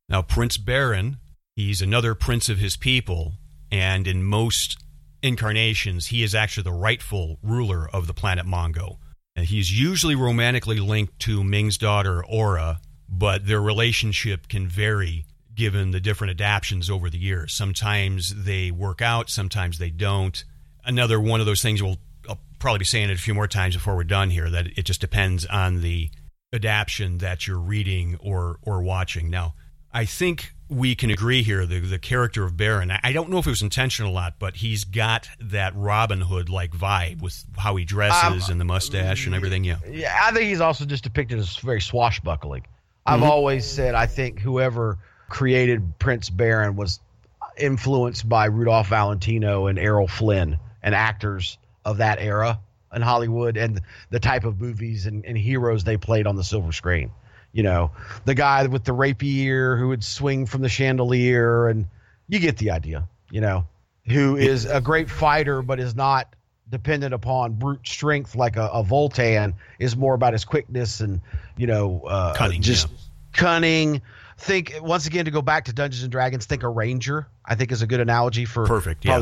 [0.09, 1.17] Now, Prince Barin,
[1.55, 3.33] he's another prince of his people,
[3.71, 4.77] and in most
[5.23, 8.97] incarnations, he is actually the rightful ruler of the planet Mongo.
[9.35, 15.91] And he's usually romantically linked to Ming's daughter, Aura, but their relationship can vary given
[15.91, 17.53] the different adaptations over the years.
[17.53, 20.43] Sometimes they work out, sometimes they don't.
[20.83, 21.97] Another one of those things we'll
[22.65, 24.99] probably be saying it a few more times before we're done here that it just
[24.99, 26.09] depends on the
[26.51, 29.29] adaptation that you're reading or or watching.
[29.29, 29.53] Now,
[29.93, 32.89] I think we can agree here the the character of Barin.
[32.91, 36.49] I don't know if it was intentional or not, but he's got that Robin Hood
[36.49, 39.63] like vibe with how he dresses Um, and the mustache and everything.
[39.63, 42.65] Yeah, Yeah, I think he's also just depicted as very swashbuckling.
[43.05, 43.29] I've Mm-hmm.
[43.29, 44.97] always said I think whoever
[45.29, 46.99] created Prince Barin was
[47.57, 52.59] influenced by Rudolph Valentino and Errol Flynn and actors of that era
[52.93, 56.71] in Hollywood and the type of movies and, and heroes they played on the silver
[56.71, 57.11] screen.
[57.53, 57.91] You know,
[58.25, 61.87] the guy with the rapier who would swing from the chandelier, and
[62.27, 63.65] you get the idea, you know,
[64.05, 66.35] who is a great fighter but is not
[66.69, 71.21] dependent upon brute strength like a, a Vultan, is more about his quickness and,
[71.55, 72.97] you know, uh, Cunning, just yeah.
[73.33, 74.01] cunning.
[74.37, 76.45] Think once again to go back to Dungeons and Dragons.
[76.45, 77.27] Think a ranger.
[77.45, 79.21] I think is a good analogy for Perfect, yeah.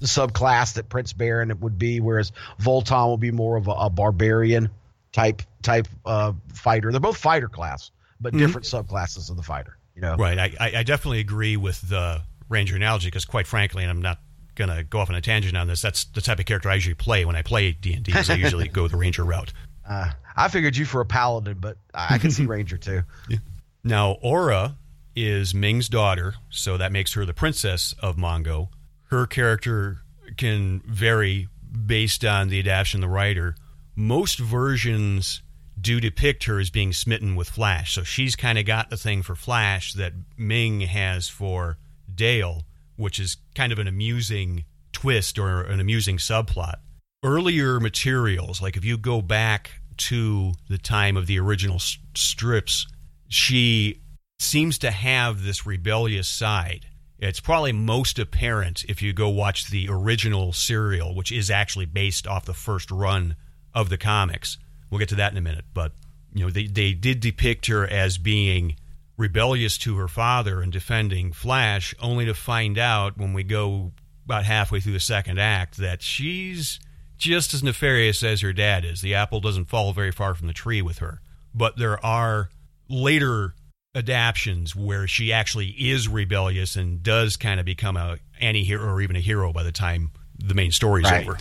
[0.00, 3.90] The, subclass that Prince Barin would be, whereas Vultan will be more of a, a
[3.90, 4.70] barbarian
[5.12, 6.90] type type uh, fighter.
[6.90, 9.76] They're both fighter class, but different subclasses of the fighter.
[9.94, 10.20] You know, Mm-hmm.
[10.20, 10.38] right.
[10.60, 14.18] I, I definitely agree with the Ranger analogy because, quite frankly, and I'm not
[14.54, 15.80] going to go off on a tangent on this.
[15.82, 18.12] That's the type of character I usually play when I play D and D.
[18.14, 19.52] I usually go the Ranger route.
[19.88, 23.02] Uh, I figured you for a paladin, but I I can see ranger too.
[23.84, 24.76] Now, Aura
[25.14, 28.68] is Ming's daughter, so that makes her the princess of Mongo.
[29.08, 29.98] Her character
[30.36, 31.48] can vary
[31.86, 33.54] based on the adaptation of the writer.
[33.94, 35.42] Most versions
[35.80, 39.22] do depict her as being smitten with Flash, so she's kind of got the thing
[39.22, 41.78] for Flash that Ming has for
[42.12, 42.64] Dale,
[42.96, 46.76] which is kind of an amusing twist or an amusing subplot.
[47.22, 52.86] Earlier materials, like if you go back to the time of the original strips,
[53.28, 54.02] she
[54.38, 56.86] seems to have this rebellious side.
[57.18, 62.26] It's probably most apparent if you go watch the original serial, which is actually based
[62.26, 63.36] off the first run
[63.74, 64.58] of the comics.
[64.90, 65.92] We'll get to that in a minute, but
[66.32, 68.76] you know they they did depict her as being
[69.16, 73.92] rebellious to her father and defending Flash, only to find out when we go
[74.26, 76.80] about halfway through the second act that she's
[77.16, 79.00] just as nefarious as her dad is.
[79.00, 81.20] The apple doesn't fall very far from the tree with her.
[81.54, 82.50] But there are
[82.88, 83.54] later
[83.96, 89.16] adaptions where she actually is rebellious and does kind of become a anti-hero or even
[89.16, 91.26] a hero by the time the main story's Right.
[91.26, 91.38] over.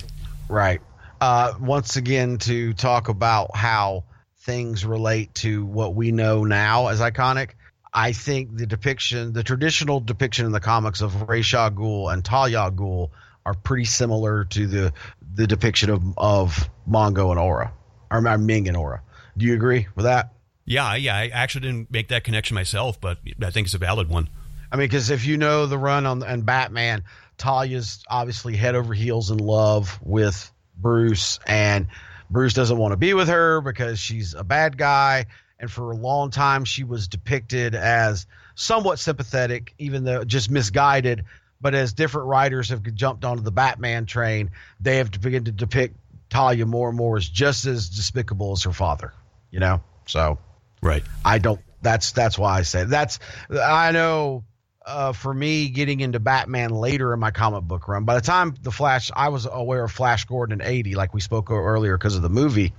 [0.47, 0.81] Right.
[1.19, 4.05] Uh, once again, to talk about how
[4.39, 7.51] things relate to what we know now as iconic,
[7.93, 12.59] I think the depiction, the traditional depiction in the comics of Ra's Ghul and Talia
[12.59, 13.09] al Ghul
[13.45, 14.93] are pretty similar to the
[15.33, 17.73] the depiction of of Mongo and Aura,
[18.11, 19.01] or uh, Ming and Aura.
[19.37, 20.34] Do you agree with that?
[20.65, 24.09] Yeah, yeah, I actually didn't make that connection myself, but I think it's a valid
[24.09, 24.29] one.
[24.71, 27.03] I mean, because if you know the run on and Batman,
[27.37, 31.87] Talia's obviously head over heels in love with Bruce, and
[32.29, 35.27] Bruce doesn't want to be with her because she's a bad guy.
[35.59, 38.25] And for a long time, she was depicted as
[38.55, 41.25] somewhat sympathetic, even though just misguided.
[41.61, 45.95] But as different writers have jumped onto the Batman train, they have begun to depict
[46.29, 49.13] Talia more and more as just as despicable as her father.
[49.51, 50.37] You know, so
[50.85, 51.03] Right.
[51.25, 51.59] I don't.
[51.81, 53.19] That's that's why I say that's.
[53.49, 54.43] I know.
[54.87, 58.53] Uh, for me, getting into Batman later in my comic book run, by the time
[58.61, 62.15] the Flash, I was aware of Flash Gordon in '80, like we spoke earlier, because
[62.15, 62.71] of the movie.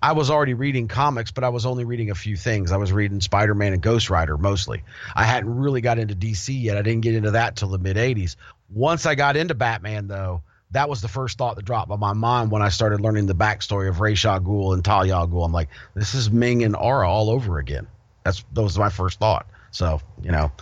[0.00, 2.70] I was already reading comics, but I was only reading a few things.
[2.70, 4.84] I was reading Spider Man and Ghost Rider mostly.
[5.16, 6.76] I hadn't really got into DC yet.
[6.76, 8.36] I didn't get into that till the mid '80s.
[8.70, 10.42] Once I got into Batman, though,
[10.72, 13.34] that was the first thought that dropped by my mind when I started learning the
[13.34, 15.44] backstory of Ra's al Ghul and Talia al Ghul.
[15.44, 17.86] I'm like, this is Ming and Aura all over again.
[18.24, 19.46] That's that was my first thought.
[19.70, 20.52] So you know,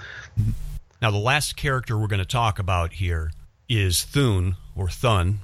[1.02, 3.30] Now, the last character we're going to talk about here
[3.68, 5.40] is Thun or Thun.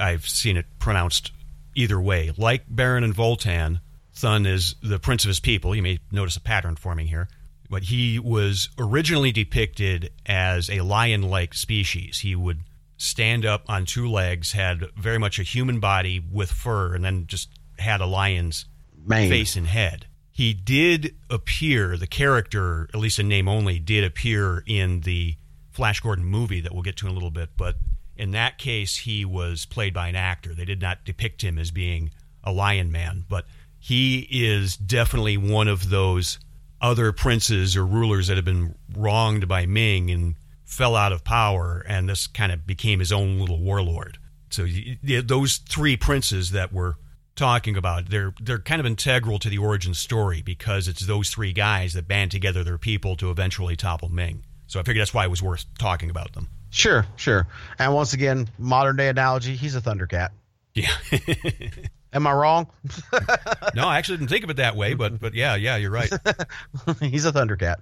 [0.00, 1.32] I've seen it pronounced
[1.74, 2.32] either way.
[2.36, 3.80] Like Barin and Vultan,
[4.14, 5.74] Thun is the prince of his people.
[5.74, 7.28] You may notice a pattern forming here.
[7.68, 12.20] But he was originally depicted as a lion like species.
[12.20, 12.60] He would
[12.96, 17.26] stand up on two legs, had very much a human body with fur, and then
[17.26, 18.66] just had a lion's
[19.08, 20.06] face and head.
[20.30, 25.36] He did appear, the character, at least in name only, did appear in the
[25.70, 27.50] Flash Gordon movie that we'll get to in a little bit.
[27.56, 27.76] But
[28.16, 30.54] in that case, he was played by an actor.
[30.54, 32.10] They did not depict him as being
[32.42, 33.24] a lion man.
[33.28, 33.46] But
[33.78, 36.38] he is definitely one of those
[36.80, 40.34] other princes or rulers that have been wronged by Ming and
[40.66, 41.82] fell out of power.
[41.88, 44.18] And this kind of became his own little warlord.
[44.50, 46.96] So y- y- those three princes that were
[47.34, 51.52] talking about they're they're kind of integral to the origin story because it's those three
[51.52, 54.42] guys that band together their people to eventually topple Ming.
[54.66, 56.48] So I figured that's why it was worth talking about them.
[56.70, 57.46] Sure, sure.
[57.78, 60.30] And once again, modern day analogy, he's a Thundercat.
[60.74, 60.90] Yeah.
[62.12, 62.68] Am I wrong?
[63.74, 66.10] no, I actually didn't think of it that way, but but yeah, yeah, you're right.
[67.00, 67.76] He's a Thundercat.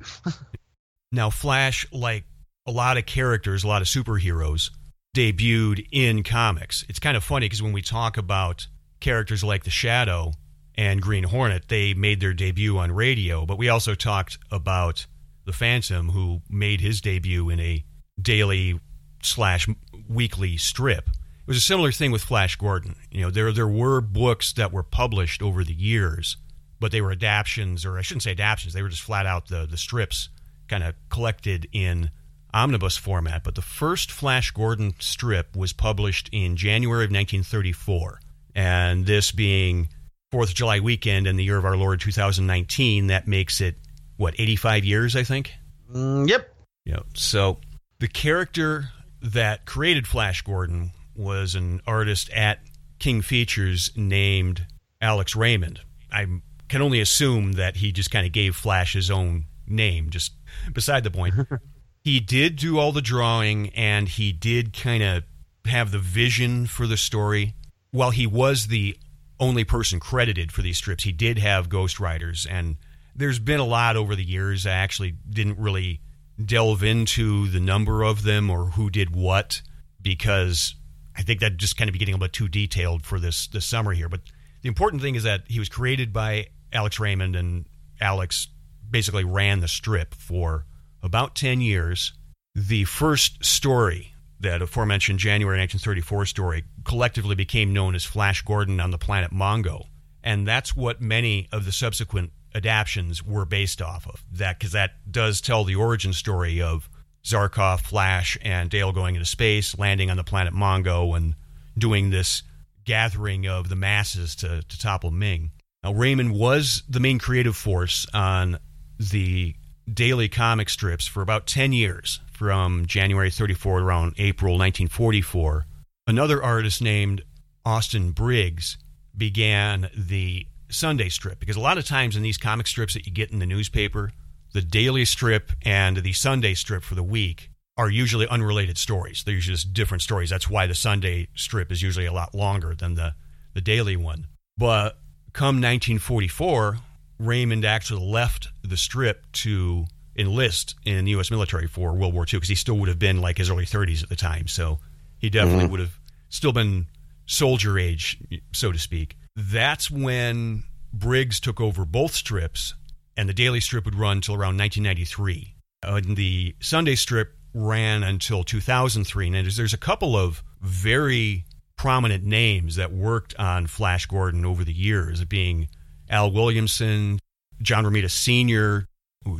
[1.12, 2.24] now, Flash, like
[2.66, 4.70] a lot of characters, a lot of superheroes,
[5.14, 6.84] debuted in comics.
[6.88, 8.66] It's kind of funny because when we talk about
[9.00, 10.32] characters like the Shadow
[10.74, 15.06] and Green Hornet, they made their debut on radio, but we also talked about
[15.44, 17.84] the Phantom, who made his debut in a
[18.20, 18.80] daily
[19.22, 19.68] slash
[20.08, 21.08] weekly strip.
[21.08, 22.96] It was a similar thing with Flash Gordon.
[23.10, 26.38] You know, there there were books that were published over the years,
[26.80, 28.72] but they were adaptations, or I shouldn't say adaptations.
[28.72, 30.30] They were just flat out the the strips,
[30.68, 32.10] kind of collected in
[32.54, 33.42] omnibus format.
[33.44, 38.20] But the first Flash Gordon strip was published in January of 1934,
[38.54, 39.88] and this being
[40.30, 43.76] Fourth of July weekend in the year of our Lord 2019, that makes it
[44.16, 45.52] what 85 years, I think.
[45.92, 46.54] Mm, yep.
[46.84, 47.00] Yeah.
[47.14, 47.58] So
[47.98, 48.90] the character
[49.22, 52.60] that created Flash Gordon was an artist at
[52.98, 54.66] King Features named
[55.00, 55.80] Alex Raymond.
[56.10, 56.26] I
[56.68, 60.32] can only assume that he just kind of gave Flash his own name, just
[60.72, 61.34] beside the point.
[62.04, 65.24] he did do all the drawing and he did kind of
[65.64, 67.54] have the vision for the story.
[67.90, 68.98] While he was the
[69.40, 72.46] only person credited for these strips, he did have ghostwriters.
[72.48, 72.76] And
[73.16, 74.66] there's been a lot over the years.
[74.66, 76.00] I actually didn't really
[76.44, 79.62] delve into the number of them or who did what
[80.02, 80.74] because
[81.16, 83.46] I think that just kind of be getting a little bit too detailed for this
[83.46, 84.10] this summer here.
[84.10, 84.20] But
[84.60, 87.66] the important thing is that he was created by Alex Raymond, and
[88.00, 88.48] Alex
[88.90, 90.66] basically ran the strip for
[91.04, 92.12] about ten years.
[92.56, 98.90] The first story, that aforementioned January 1934 story, collectively became known as Flash Gordon on
[98.90, 99.86] the planet Mongo,
[100.22, 104.24] and that's what many of the subsequent adaptations were based off of.
[104.32, 106.88] That because that does tell the origin story of
[107.24, 111.34] Zarkov, Flash, and Dale going into space, landing on the planet Mongo, and
[111.76, 112.42] doing this
[112.84, 115.50] gathering of the masses to, to topple Ming.
[115.82, 118.58] Now, Raymond was the main creative force on
[118.98, 119.54] the
[119.92, 125.66] daily comic strips for about 10 years, from January 34 around April 1944.
[126.06, 127.22] Another artist named
[127.64, 128.76] Austin Briggs
[129.16, 133.12] began the Sunday strip because a lot of times in these comic strips that you
[133.12, 134.12] get in the newspaper,
[134.52, 139.22] the daily strip and the Sunday strip for the week are usually unrelated stories.
[139.24, 140.30] They're usually just different stories.
[140.30, 143.14] That's why the Sunday strip is usually a lot longer than the,
[143.54, 144.26] the daily one.
[144.56, 144.98] But
[145.32, 146.78] come 1944,
[147.18, 151.30] Raymond actually left the strip to enlist in the U.S.
[151.30, 154.02] military for World War II because he still would have been like his early 30s
[154.02, 154.46] at the time.
[154.46, 154.78] So
[155.18, 155.72] he definitely mm-hmm.
[155.72, 155.98] would have
[156.28, 156.86] still been
[157.26, 158.18] soldier age,
[158.52, 159.16] so to speak.
[159.36, 162.74] That's when Briggs took over both strips
[163.16, 165.54] and the daily strip would run until around 1993.
[165.86, 169.28] Uh, and the Sunday strip ran until 2003.
[169.28, 171.44] And there's a couple of very
[171.76, 175.68] prominent names that worked on Flash Gordon over the years, being
[176.10, 177.18] Al Williamson,
[177.62, 178.86] John Romita Sr.,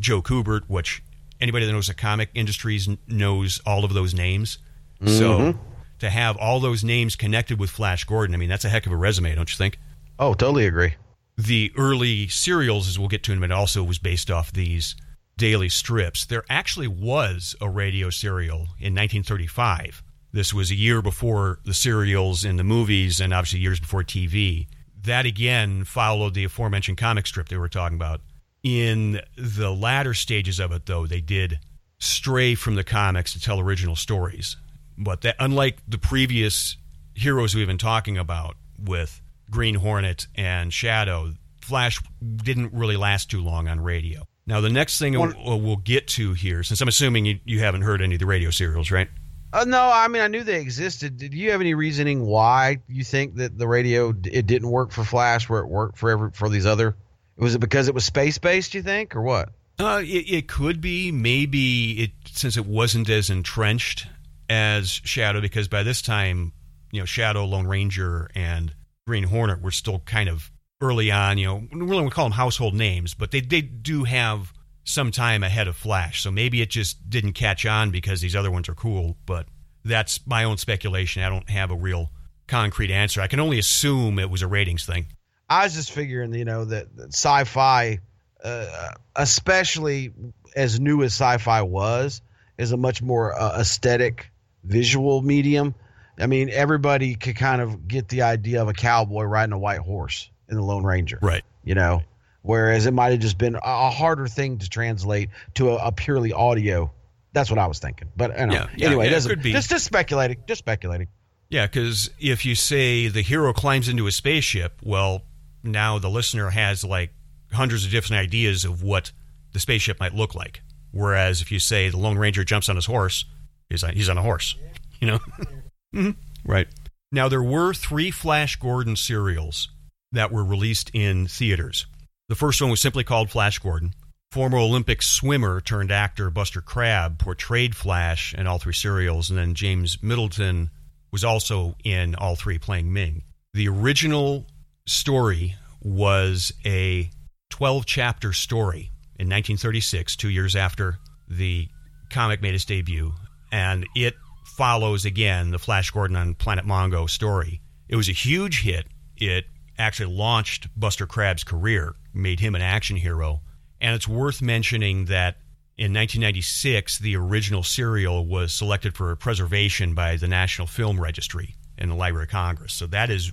[0.01, 1.03] Joe Kubert, which
[1.41, 4.59] anybody that knows the comic industries knows all of those names.
[5.01, 5.19] Mm-hmm.
[5.19, 5.59] So
[5.99, 8.93] to have all those names connected with Flash Gordon, I mean, that's a heck of
[8.93, 9.79] a resume, don't you think?
[10.19, 10.95] Oh, totally agree
[11.37, 14.95] the early serials, as we'll get to in a minute, also was based off these
[15.37, 16.25] daily strips.
[16.25, 20.03] There actually was a radio serial in 1935.
[20.33, 24.67] This was a year before the serials in the movies and obviously years before TV.
[25.05, 28.21] That again followed the aforementioned comic strip they were talking about.
[28.63, 31.61] In the latter stages of it, though, they did
[31.99, 34.57] stray from the comics to tell original stories.
[34.97, 36.77] But that, unlike the previous
[37.15, 42.01] heroes we've been talking about with Green Hornet and Shadow, Flash
[42.37, 44.27] didn't really last too long on radio.
[44.47, 47.83] Now, the next thing we'll, we'll get to here, since I'm assuming you, you haven't
[47.83, 49.09] heard any of the radio serials, right?
[49.55, 51.17] Uh, no, I mean I knew they existed.
[51.17, 55.05] Did you have any reasoning why you think that the radio it didn't work for
[55.05, 56.97] Flash where it worked for every, for these other?
[57.37, 58.75] Was it because it was space based?
[58.75, 59.51] You think, or what?
[59.79, 61.13] Uh, it, it could be.
[61.13, 64.09] Maybe it since it wasn't as entrenched
[64.51, 66.53] as Shadow, because by this time,
[66.91, 68.75] you know, Shadow, Lone Ranger, and
[69.07, 71.39] Green Hornet were still kind of early on.
[71.39, 74.53] You know, we really to call them household names, but they they do have
[74.85, 76.23] some time ahead of Flash.
[76.23, 79.17] So maybe it just didn't catch on because these other ones are cool.
[79.27, 79.47] But
[79.85, 81.23] that's my own speculation.
[81.23, 82.11] I don't have a real
[82.47, 83.21] concrete answer.
[83.21, 85.07] I can only assume it was a ratings thing.
[85.49, 87.99] I was just figuring, you know, that, that sci-fi,
[88.43, 90.13] uh, especially
[90.57, 92.23] as new as sci-fi was,
[92.57, 94.31] is a much more uh, aesthetic
[94.65, 95.75] visual medium
[96.19, 99.81] I mean, everybody could kind of get the idea of a cowboy riding a white
[99.81, 101.19] horse in the Lone Ranger.
[101.21, 101.43] Right.
[101.65, 102.03] You know,
[102.45, 106.33] whereas it might have just been a harder thing to translate to a, a purely
[106.33, 106.93] audio.
[107.33, 108.11] That's what I was thinking.
[108.15, 109.43] But you know, yeah, yeah, anyway, yeah, it doesn't.
[109.43, 110.37] Just just speculating.
[110.47, 111.09] Just speculating.
[111.49, 115.23] Yeah, because if you say the hero climbs into a spaceship, well,
[115.63, 117.11] now the listener has like
[117.53, 119.11] hundreds of different ideas of what
[119.53, 120.61] the spaceship might look like.
[120.91, 123.25] Whereas if you say the Lone Ranger jumps on his horse,
[123.69, 124.57] he's on, he's on a horse,
[125.01, 125.19] you know?
[125.95, 126.11] mm-hmm.
[126.45, 126.69] Right.
[127.11, 129.71] Now, there were three Flash Gordon serials
[130.13, 131.87] that were released in theaters.
[132.29, 133.95] The first one was simply called Flash Gordon.
[134.31, 139.55] Former Olympic swimmer turned actor Buster Crabbe portrayed Flash in all three serials, and then
[139.55, 140.71] James Middleton
[141.13, 143.23] was also in all three playing Ming.
[143.53, 144.47] The original
[144.87, 147.11] story was a
[147.51, 150.99] 12 chapter story in 1936, two years after
[151.29, 151.69] the
[152.11, 153.13] comic made its debut,
[153.53, 154.15] and it
[154.57, 157.61] follows again the Flash Gordon on Planet Mongo story.
[157.89, 158.87] It was a huge hit.
[159.17, 159.45] It
[159.79, 163.41] actually launched Buster Crabbe's career, made him an action hero.
[163.81, 165.37] And it's worth mentioning that
[165.77, 171.89] in 1996, the original serial was selected for preservation by the National Film Registry in
[171.89, 172.73] the Library of Congress.
[172.73, 173.33] So that is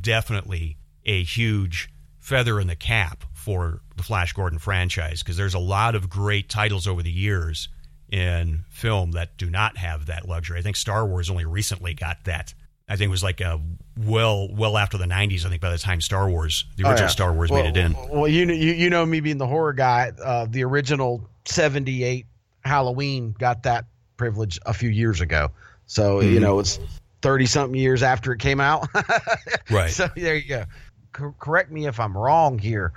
[0.00, 5.58] definitely a huge feather in the cap for the Flash Gordon franchise because there's a
[5.58, 7.68] lot of great titles over the years
[8.08, 10.58] in film that do not have that luxury.
[10.58, 12.54] I think Star Wars only recently got that.
[12.92, 13.58] I think it was like a
[13.96, 15.46] well well after the 90s.
[15.46, 17.08] I think by the time Star Wars, the original oh, yeah.
[17.08, 17.96] Star Wars, well, made it in.
[18.10, 20.12] Well, you know, you, you know me being the horror guy.
[20.22, 22.26] Uh, the original 78
[22.60, 23.86] Halloween got that
[24.18, 25.52] privilege a few years ago.
[25.86, 26.34] So mm-hmm.
[26.34, 26.78] you know it's
[27.22, 28.86] 30 something years after it came out.
[29.70, 29.90] right.
[29.90, 30.64] So there you go.
[31.12, 32.92] Co- correct me if I'm wrong here.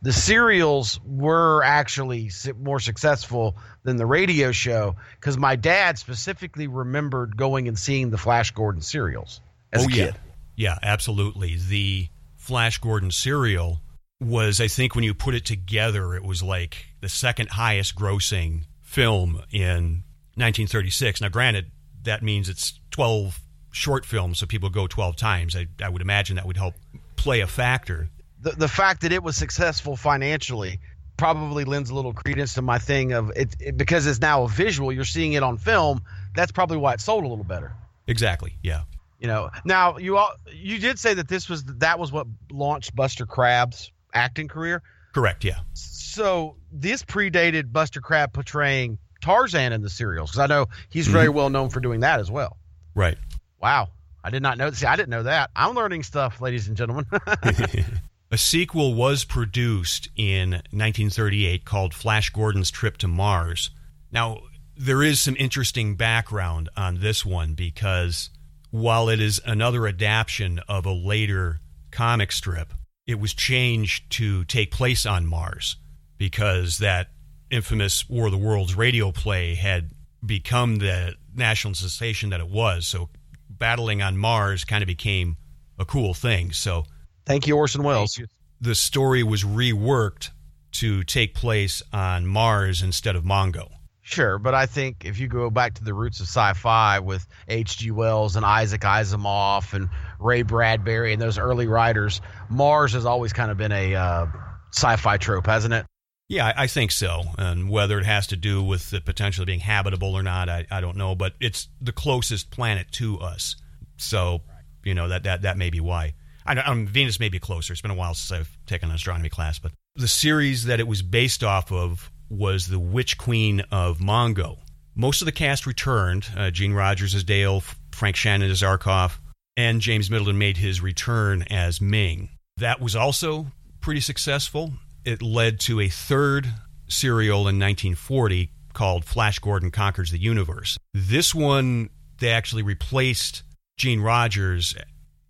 [0.00, 7.36] The serials were actually more successful than the radio show because my dad specifically remembered
[7.36, 9.40] going and seeing the Flash Gordon serials
[9.72, 10.14] as oh, a kid.
[10.56, 10.70] Yeah.
[10.70, 11.56] yeah, absolutely.
[11.56, 13.80] The Flash Gordon serial
[14.20, 18.62] was, I think, when you put it together, it was like the second highest grossing
[18.82, 21.20] film in 1936.
[21.20, 21.70] Now, granted,
[22.02, 23.40] that means it's 12
[23.72, 25.56] short films, so people go 12 times.
[25.56, 26.74] I, I would imagine that would help
[27.16, 28.08] play a factor.
[28.40, 30.80] The, the fact that it was successful financially
[31.16, 34.48] probably lends a little credence to my thing of it, it, because it's now a
[34.48, 34.92] visual.
[34.92, 36.02] You're seeing it on film.
[36.34, 37.74] That's probably why it sold a little better.
[38.06, 38.56] Exactly.
[38.62, 38.82] Yeah.
[39.18, 39.50] You know.
[39.64, 43.92] Now you all you did say that this was that was what launched Buster Crabbe's
[44.14, 44.82] acting career.
[45.12, 45.44] Correct.
[45.44, 45.58] Yeah.
[45.74, 51.14] So this predated Buster Crabbe portraying Tarzan in the serials because I know he's mm-hmm.
[51.14, 52.56] very well known for doing that as well.
[52.94, 53.18] Right.
[53.60, 53.88] Wow.
[54.22, 54.70] I did not know.
[54.70, 55.50] See, I didn't know that.
[55.54, 57.06] I'm learning stuff, ladies and gentlemen.
[58.30, 63.70] A sequel was produced in 1938 called Flash Gordon's Trip to Mars.
[64.12, 64.40] Now,
[64.76, 68.28] there is some interesting background on this one because
[68.70, 71.60] while it is another adaptation of a later
[71.90, 72.74] comic strip,
[73.06, 75.76] it was changed to take place on Mars
[76.18, 77.08] because that
[77.50, 79.90] infamous War of the Worlds radio play had
[80.24, 82.86] become the national sensation that it was.
[82.86, 83.08] So
[83.48, 85.38] battling on Mars kind of became
[85.78, 86.52] a cool thing.
[86.52, 86.84] So
[87.28, 88.20] thank you, Orson Welles.
[88.60, 90.30] The story was reworked
[90.72, 93.68] to take place on Mars instead of Mongo.
[94.02, 97.90] Sure, but I think if you go back to the roots of sci-fi with H.G.
[97.90, 103.50] Wells and Isaac Asimov and Ray Bradbury and those early writers, Mars has always kind
[103.50, 104.26] of been a uh,
[104.72, 105.84] sci-fi trope, hasn't it?
[106.28, 107.22] Yeah, I think so.
[107.36, 110.66] And whether it has to do with the potential of being habitable or not, I,
[110.70, 111.14] I don't know.
[111.14, 113.56] But it's the closest planet to us,
[113.96, 114.42] so
[114.84, 116.14] you know that that that may be why.
[116.48, 117.72] I, um, Venus may be closer.
[117.72, 120.88] It's been a while since I've taken an astronomy class, but the series that it
[120.88, 124.58] was based off of was the Witch Queen of Mongo.
[124.94, 126.26] Most of the cast returned.
[126.36, 129.18] Uh, Jean Rogers as Dale, Frank Shannon as Zarkov,
[129.56, 132.30] and James Middleton made his return as Ming.
[132.56, 133.48] That was also
[133.80, 134.72] pretty successful
[135.04, 136.48] it led to a third
[136.88, 140.76] serial in 1940 called Flash Gordon Conquers the Universe.
[140.94, 143.42] This one, they actually replaced
[143.76, 144.74] Jean Rogers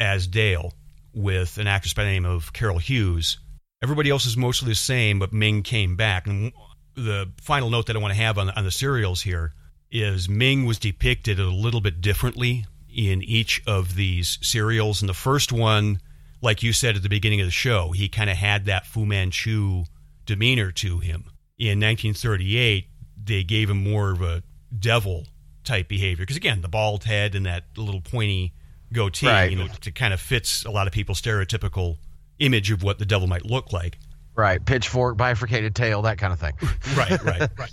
[0.00, 0.72] as Dale
[1.18, 3.38] with an actress by the name of Carol Hughes.
[3.82, 6.28] Everybody else is mostly the same, but Ming came back.
[6.28, 6.52] And
[6.94, 9.52] the final note that I want to have on, on the serials here
[9.90, 15.02] is Ming was depicted a little bit differently in each of these serials.
[15.02, 16.00] And the first one,
[16.40, 19.04] like you said at the beginning of the show, he kind of had that Fu
[19.04, 19.84] Manchu
[20.24, 21.24] demeanor to him.
[21.58, 22.86] In 1938,
[23.24, 24.44] they gave him more of a
[24.78, 25.26] devil
[25.64, 28.52] type behavior because again, the bald head and that little pointy
[28.92, 29.50] goatee, right.
[29.50, 31.98] you know, to kind of fits a lot of people's stereotypical
[32.38, 33.98] image of what the devil might look like.
[34.34, 36.52] Right, pitchfork, bifurcated tail, that kind of thing.
[36.96, 37.70] right, right, right.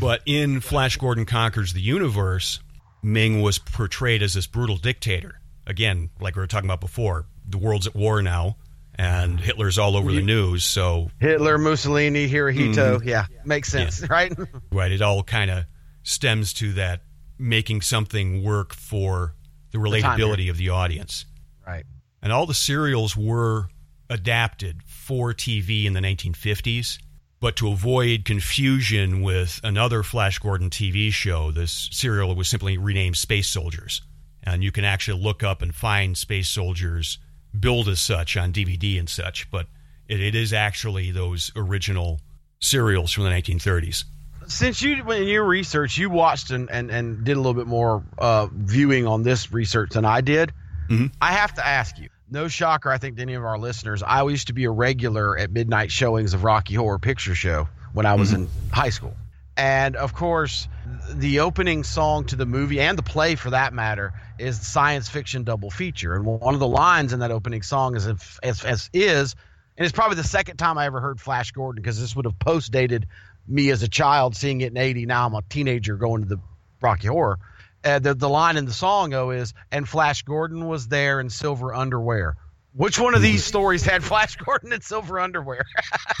[0.00, 2.60] But in Flash Gordon Conquers the Universe,
[3.02, 5.40] Ming was portrayed as this brutal dictator.
[5.66, 8.56] Again, like we were talking about before, the world's at war now,
[8.96, 10.64] and Hitler's all over the news.
[10.64, 13.08] So Hitler, Mussolini, Hirohito, mm-hmm.
[13.08, 14.06] yeah, makes sense, yeah.
[14.10, 14.32] right?
[14.72, 14.90] right.
[14.90, 15.66] It all kind of
[16.02, 17.02] stems to that
[17.38, 19.34] making something work for
[19.70, 21.24] the The relatability of the audience.
[21.66, 21.84] Right.
[22.22, 23.68] And all the serials were
[24.10, 26.98] adapted for TV in the 1950s.
[27.40, 33.16] But to avoid confusion with another Flash Gordon TV show, this serial was simply renamed
[33.16, 34.02] Space Soldiers.
[34.42, 37.18] And you can actually look up and find Space Soldiers
[37.58, 39.48] billed as such on DVD and such.
[39.50, 39.66] But
[40.08, 42.20] it, it is actually those original
[42.60, 44.04] serials from the 1930s.
[44.48, 48.02] Since you, in your research, you watched and, and, and did a little bit more
[48.18, 50.52] uh, viewing on this research than I did,
[50.88, 51.12] Mhm.
[51.20, 52.08] I have to ask you.
[52.30, 54.02] No shocker, I think, to any of our listeners.
[54.02, 58.06] I used to be a regular at midnight showings of Rocky Horror Picture Show when
[58.06, 59.14] I was in high school.
[59.56, 60.68] And of course,
[61.12, 65.08] the opening song to the movie and the play for that matter is the science
[65.08, 66.14] fiction double feature.
[66.14, 69.34] And one of the lines in that opening song is if, as, as is,
[69.76, 72.38] and it's probably the second time I ever heard Flash Gordon because this would have
[72.38, 73.06] post dated
[73.48, 75.06] me as a child seeing it in 80.
[75.06, 76.38] Now I'm a teenager going to the
[76.80, 77.38] Rocky Horror.
[77.84, 81.30] Uh, the, the line in the song, oh, is, and Flash Gordon was there in
[81.30, 82.36] silver underwear.
[82.74, 85.64] Which one of these stories had Flash Gordon in silver underwear?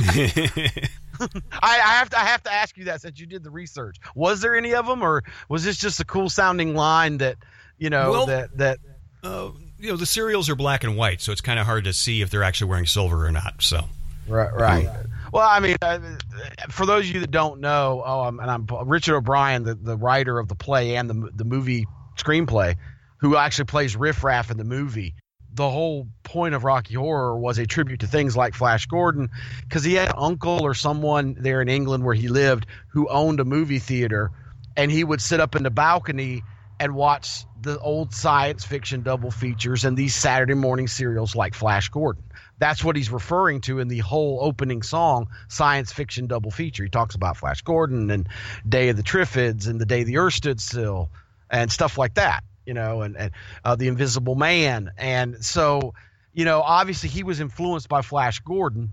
[0.00, 0.80] I,
[1.62, 3.96] I have to I have to ask you that since you did the research.
[4.14, 7.36] Was there any of them, or was this just a cool sounding line that
[7.76, 8.78] you know Well- that that
[9.22, 9.50] uh,
[9.80, 12.22] you know, the serials are black and white, so it's kind of hard to see
[12.22, 13.54] if they're actually wearing silver or not.
[13.62, 13.84] So,
[14.28, 14.88] Right, right.
[15.32, 15.98] Well, I mean, uh,
[16.70, 20.38] for those of you that don't know, oh, and I'm Richard O'Brien, the, the writer
[20.38, 22.76] of the play and the the movie screenplay,
[23.18, 25.14] who actually plays Riff Raff in the movie.
[25.54, 29.30] The whole point of Rocky Horror was a tribute to things like Flash Gordon,
[29.62, 33.40] because he had an uncle or someone there in England where he lived who owned
[33.40, 34.30] a movie theater,
[34.76, 36.42] and he would sit up in the balcony
[36.80, 41.88] and watch the old science fiction double features and these Saturday morning serials like Flash
[41.88, 42.22] Gordon.
[42.58, 46.82] That's what he's referring to in the whole opening song, science fiction double feature.
[46.82, 48.28] He talks about Flash Gordon and
[48.68, 51.10] Day of the Triffids and the Day the Earth Stood Still
[51.50, 53.32] and stuff like that, you know, and, and
[53.64, 54.90] uh, the Invisible Man.
[54.98, 55.94] And so,
[56.32, 58.90] you know, obviously he was influenced by Flash Gordon.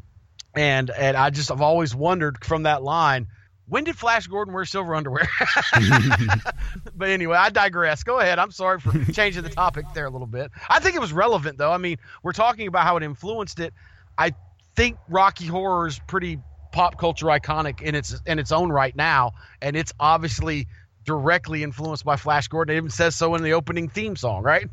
[0.54, 3.28] And and I just I've always wondered from that line,
[3.68, 5.28] when did Flash Gordon wear silver underwear?
[6.96, 8.04] but anyway, I digress.
[8.04, 8.40] Go ahead.
[8.40, 10.52] I'm sorry for changing the topic there a little bit.
[10.70, 11.72] I think it was relevant though.
[11.72, 13.74] I mean, we're talking about how it influenced it.
[14.18, 14.34] I
[14.76, 16.40] think Rocky Horror is pretty
[16.72, 20.68] pop culture iconic in its in its own right now, and it's obviously
[21.06, 22.76] directly influenced by Flash Gordon.
[22.76, 24.68] It even says so in the opening theme song, right?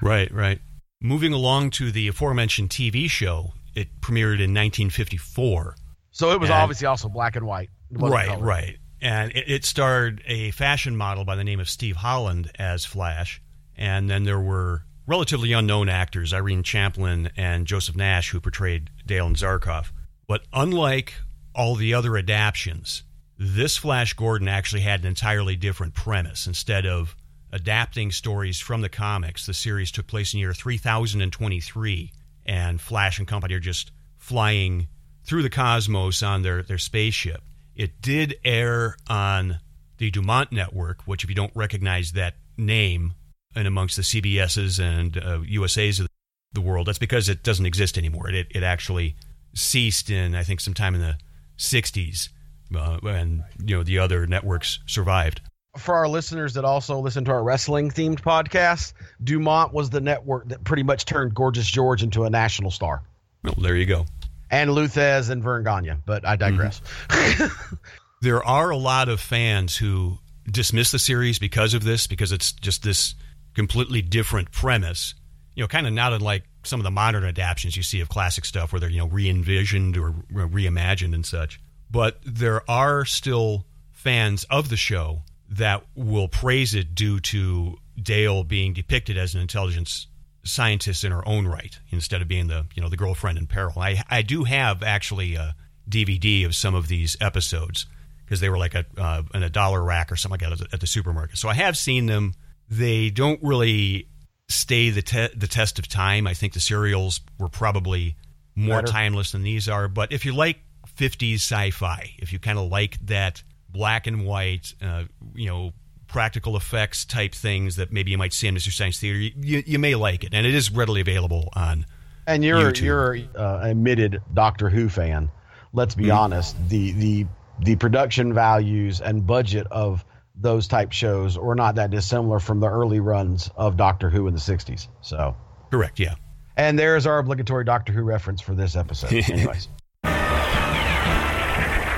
[0.00, 0.60] right, right.
[1.00, 5.74] Moving along to the aforementioned TV show, it premiered in 1954.
[6.12, 7.70] So it was And- obviously also black and white.
[7.92, 8.44] Right, color.
[8.44, 8.78] right.
[9.00, 13.42] And it, it starred a fashion model by the name of Steve Holland as Flash.
[13.76, 19.26] And then there were relatively unknown actors, Irene Champlin and Joseph Nash, who portrayed Dale
[19.26, 19.90] and Zarkov.
[20.26, 21.14] But unlike
[21.54, 23.02] all the other adaptions,
[23.38, 26.46] this Flash Gordon actually had an entirely different premise.
[26.46, 27.16] Instead of
[27.50, 32.12] adapting stories from the comics, the series took place in the year 3023,
[32.46, 34.88] and Flash and company are just flying
[35.24, 37.42] through the cosmos on their, their spaceship.
[37.76, 39.58] It did air on
[39.98, 43.14] the Dumont Network, which, if you don't recognize that name,
[43.54, 46.08] and amongst the CBSs and uh, USAs of
[46.52, 48.28] the world, that's because it doesn't exist anymore.
[48.30, 49.14] It, it actually
[49.54, 51.16] ceased in, I think, sometime in the
[51.58, 52.28] 60s,
[52.74, 55.40] uh, and you know the other networks survived.
[55.76, 58.92] for our listeners that also listen to our wrestling themed podcast,
[59.22, 63.02] Dumont was the network that pretty much turned Gorgeous George into a national star.
[63.42, 64.06] Well, there you go.
[64.52, 66.82] And Lou Thesz and Verne Gagne, but I digress.
[67.08, 67.74] Mm-hmm.
[68.20, 72.52] there are a lot of fans who dismiss the series because of this, because it's
[72.52, 73.14] just this
[73.54, 75.14] completely different premise.
[75.54, 78.44] You know, kind of not unlike some of the modern adaptations you see of classic
[78.44, 81.58] stuff where they're, you know, re envisioned or re reimagined and such.
[81.90, 88.44] But there are still fans of the show that will praise it due to Dale
[88.44, 90.08] being depicted as an intelligence
[90.44, 93.78] scientist in her own right instead of being the you know the girlfriend in peril.
[93.78, 95.54] I I do have actually a
[95.88, 97.86] DVD of some of these episodes
[98.24, 100.70] because they were like a uh, in a dollar rack or something like that at
[100.70, 101.38] the, at the supermarket.
[101.38, 102.34] So I have seen them.
[102.68, 104.08] They don't really
[104.48, 106.26] stay the te- the test of time.
[106.26, 108.16] I think the serials were probably
[108.54, 108.92] more Better.
[108.92, 109.88] timeless than these are.
[109.88, 110.60] But if you like
[110.96, 115.72] 50s sci-fi, if you kind of like that black and white, uh, you know,
[116.12, 119.62] practical effects type things that maybe you might see in Mystery Science Theater, you, you,
[119.66, 121.86] you may like it, and it is readily available on.
[122.26, 122.82] and you're YouTube.
[122.82, 125.30] you're uh, admitted Doctor Who fan.
[125.72, 126.54] Let's be honest.
[126.68, 127.26] The the
[127.60, 130.04] the production values and budget of
[130.36, 134.34] those type shows were not that dissimilar from the early runs of Doctor Who in
[134.34, 134.88] the '60s.
[135.00, 135.34] So,
[135.70, 136.14] Correct, yeah.
[136.56, 139.12] and there's our obligatory Doctor Who reference for this episode.
[139.30, 139.68] Anyways.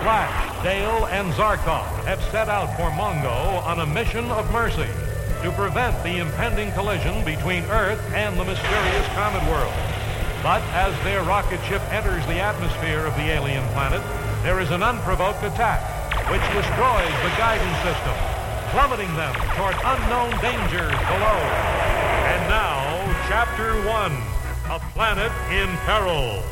[0.05, 4.89] Flash, Dale, and Zarkov have set out for Mongo on a mission of mercy.
[5.43, 9.75] to prevent the impending collision between Earth and the mysterious comet world.
[10.43, 14.01] But as their rocket ship enters the atmosphere of the alien planet,
[14.43, 15.85] there is an unprovoked attack
[16.33, 18.17] which destroys the guidance system,
[18.73, 21.39] plummeting them toward unknown dangers below.
[22.33, 24.13] And now, Chapter 1
[24.73, 26.43] A Planet in Peril.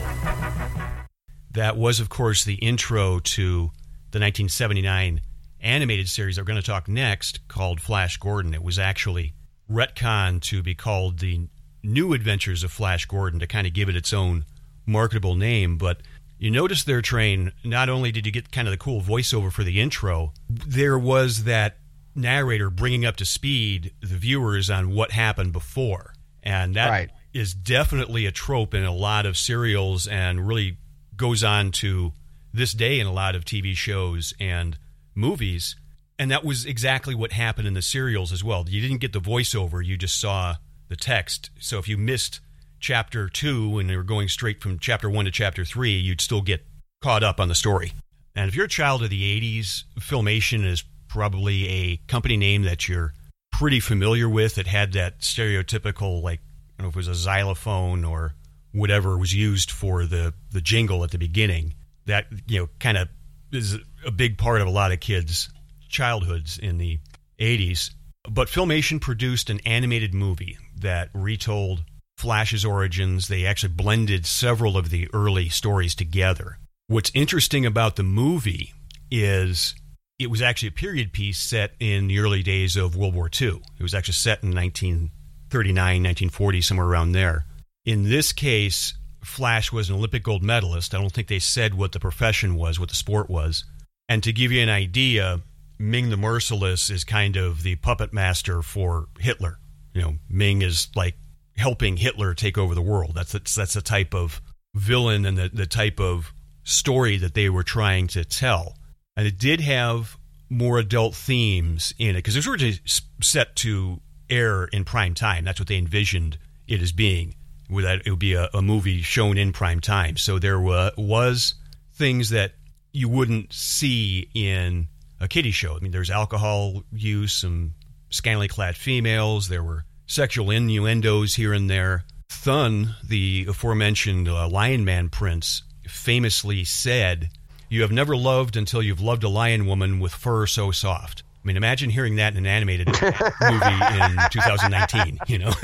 [1.51, 3.71] That was, of course, the intro to
[4.13, 5.21] the 1979
[5.61, 8.53] animated series that we're going to talk next called Flash Gordon.
[8.55, 9.33] It was actually
[9.71, 11.49] retcon to be called the
[11.83, 14.45] New Adventures of Flash Gordon to kind of give it its own
[14.87, 15.79] marketable name.
[15.79, 16.01] But
[16.39, 19.65] you notice their Train, not only did you get kind of the cool voiceover for
[19.65, 21.79] the intro, there was that
[22.15, 26.13] narrator bringing up to speed the viewers on what happened before.
[26.43, 27.11] And that Right.
[27.33, 30.77] is definitely a trope in a lot of serials and really
[31.17, 32.13] goes on to
[32.53, 34.79] this day in a lot of TV shows and
[35.15, 35.77] movies.
[36.19, 38.65] And that was exactly what happened in the serials as well.
[38.69, 40.57] You didn't get the voiceover, you just saw
[40.89, 41.51] the text.
[41.59, 42.41] So if you missed
[42.81, 46.43] chapter two and you were going straight from chapter one to chapter three, you'd still
[46.43, 46.65] get
[47.03, 47.93] caught up on the story.
[48.35, 52.89] And if you're a child of the 80s, Filmation is probably a company name that
[52.89, 53.13] you're
[53.53, 54.57] pretty familiar with.
[54.59, 58.35] It had that stereotypical, like, I don't know if it was a xylophone or
[58.73, 61.75] whatever was used for the, the jingle at the beginning.
[62.07, 63.09] That, you know, kind of
[63.53, 65.51] is a big part of a lot of kids'
[65.89, 66.99] childhoods in the
[67.39, 67.91] 80s.
[68.29, 71.85] But Filmation produced an animated movie that retold
[72.17, 73.29] Flash's origins.
[73.29, 76.59] They actually blended several of the early stories together.
[76.87, 78.73] What's interesting about the movie
[79.11, 79.75] is
[80.19, 83.61] it was actually a period piece set in the early days of World War II.
[83.79, 87.47] It was actually set in 1939, 1940, somewhere around there.
[87.85, 88.95] In this case,
[89.25, 90.95] Flash was an Olympic gold medalist.
[90.95, 93.65] I don't think they said what the profession was, what the sport was.
[94.09, 95.41] And to give you an idea,
[95.79, 99.59] Ming the Merciless is kind of the puppet master for Hitler.
[99.95, 101.17] You know, Ming is like
[101.57, 103.13] helping Hitler take over the world.
[103.15, 104.41] That's that's, that's the type of
[104.75, 106.33] villain and the, the type of
[106.65, 108.77] story that they were trying to tell.
[109.17, 110.17] And it did have
[110.49, 112.79] more adult themes in it because it was originally
[113.21, 115.45] set to air in prime time.
[115.45, 117.35] That's what they envisioned it as being.
[117.71, 120.17] That, it would be a, a movie shown in prime time.
[120.17, 121.55] So there wa- was
[121.95, 122.53] things that
[122.93, 124.89] you wouldn't see in
[125.21, 125.77] a kiddie show.
[125.77, 127.75] I mean, there's alcohol use, some
[128.11, 129.49] scantily clad females.
[129.49, 132.05] There were sexual innuendos here and there.
[132.29, 137.31] Thun, the aforementioned uh, Lion Man prince, famously said,
[137.69, 141.47] "You have never loved until you've loved a lion woman with fur so soft." I
[141.47, 145.19] mean, imagine hearing that in an animated movie in 2019.
[145.29, 145.53] You know.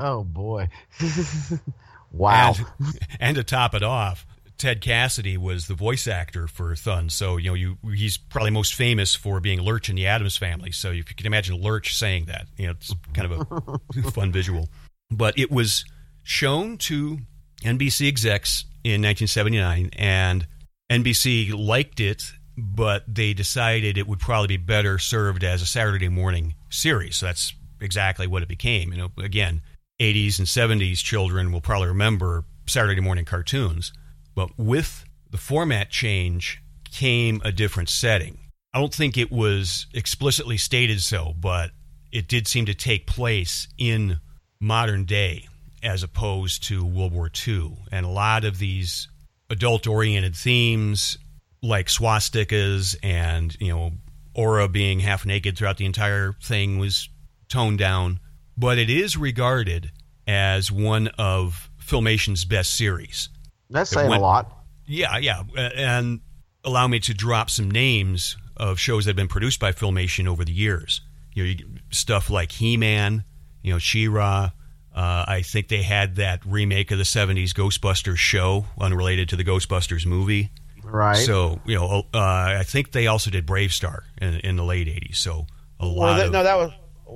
[0.00, 0.68] Oh boy.
[2.12, 2.54] wow.
[2.56, 4.26] And, and to top it off,
[4.56, 7.08] Ted Cassidy was the voice actor for Thun.
[7.10, 10.72] So, you know, you he's probably most famous for being Lurch in the Addams family.
[10.72, 14.32] So, if you can imagine Lurch saying that, you know, it's kind of a fun
[14.32, 14.68] visual.
[15.10, 15.84] But it was
[16.22, 17.18] shown to
[17.62, 20.46] NBC execs in 1979, and
[20.90, 26.08] NBC liked it, but they decided it would probably be better served as a Saturday
[26.08, 27.16] morning series.
[27.16, 28.92] So that's exactly what it became.
[28.92, 29.62] You know, again,
[30.00, 33.92] 80s and 70s children will probably remember Saturday morning cartoons,
[34.34, 38.38] but with the format change came a different setting.
[38.72, 41.70] I don't think it was explicitly stated so, but
[42.12, 44.20] it did seem to take place in
[44.60, 45.46] modern day
[45.82, 47.76] as opposed to World War II.
[47.90, 49.08] And a lot of these
[49.48, 51.18] adult oriented themes
[51.62, 53.92] like swastikas and, you know,
[54.34, 57.08] Aura being half naked throughout the entire thing was
[57.48, 58.20] toned down.
[58.60, 59.90] But it is regarded
[60.28, 63.30] as one of Filmation's best series.
[63.70, 64.56] That's saying went- a lot.
[64.86, 65.42] Yeah, yeah.
[65.56, 66.20] And
[66.64, 70.44] allow me to drop some names of shows that have been produced by Filmation over
[70.44, 71.00] the years.
[71.32, 73.24] You know, you, stuff like He Man,
[73.62, 74.50] you know, She Ra.
[74.94, 79.44] Uh, I think they had that remake of the 70s Ghostbusters show, unrelated to the
[79.44, 80.50] Ghostbusters movie.
[80.82, 81.14] Right.
[81.16, 84.88] So, you know, uh, I think they also did Brave Star in, in the late
[84.88, 85.16] 80s.
[85.16, 85.46] So,
[85.78, 86.32] a Well, lot that, of.
[86.32, 86.72] no, that was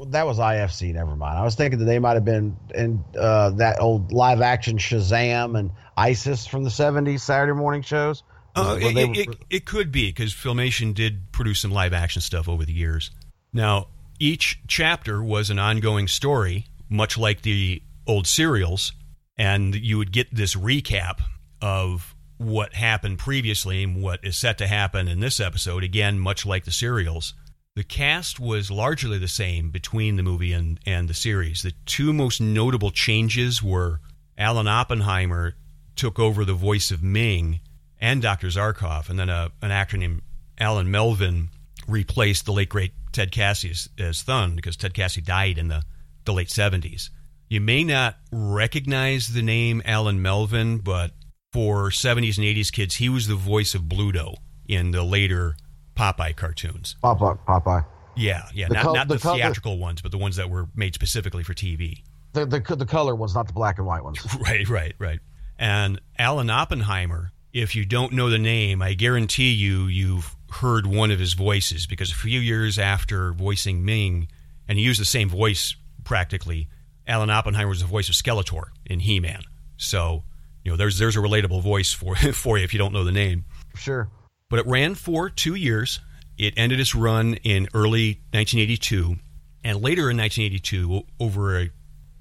[0.09, 0.93] that was IFC.
[0.95, 1.39] Never mind.
[1.39, 5.59] I was thinking that they might have been in uh, that old live action Shazam
[5.59, 8.23] and ISIS from the '70s Saturday morning shows.
[8.57, 12.49] Uh, it, it, it, it could be because Filmation did produce some live action stuff
[12.49, 13.11] over the years.
[13.53, 13.89] Now,
[14.21, 18.93] each chapter was an ongoing story, much like the old serials,
[19.37, 21.21] and you would get this recap
[21.61, 25.83] of what happened previously and what is set to happen in this episode.
[25.83, 27.35] Again, much like the serials.
[27.77, 31.63] The cast was largely the same between the movie and, and the series.
[31.63, 34.01] The two most notable changes were
[34.39, 35.57] Alan Oppenheimer
[35.97, 37.59] took over the voice of Ming
[38.01, 38.47] and Dr.
[38.47, 40.23] Zarkov, and then a, an actor named
[40.57, 41.49] Alan Melvin
[41.89, 45.83] replaced the late great Ted Cassidy as, as Thun because Ted Cassidy died in the,
[46.27, 47.11] the late 70s.
[47.49, 51.11] You may not recognize the name Alan Melvin, but
[51.53, 54.37] for 70s and 80s kids, he was the voice of Bluto
[54.69, 55.57] in the later
[55.97, 56.97] Popeye cartoons.
[57.03, 57.39] Popeye.
[57.47, 57.85] Popeye.
[58.17, 60.49] Yeah, yeah, The not, col- not the the, color- theatrical ones, but the ones that
[60.49, 62.03] were made specifically for TV.
[62.33, 64.19] The, the the color ones, not the black and white ones.
[64.41, 65.21] Right, right, right.
[65.59, 71.11] And Alan Oppenheimer, if you don't know the name, I guarantee you you've heard one
[71.11, 74.29] of his voices because a few years after voicing Ming,
[74.69, 75.75] and he used the same voice
[76.05, 76.69] practically,
[77.07, 79.43] Alan Oppenheimer was the voice of Skeletor in He-Man.
[79.77, 80.23] So,
[80.65, 83.13] you know, there's there's a relatable voice for for you if you don't know the
[83.13, 83.45] name.
[83.77, 84.09] Sure.
[84.55, 85.99] But it ran for two years.
[86.39, 89.17] It ended its run in early 1982,
[89.65, 91.71] and later in 1982, over a,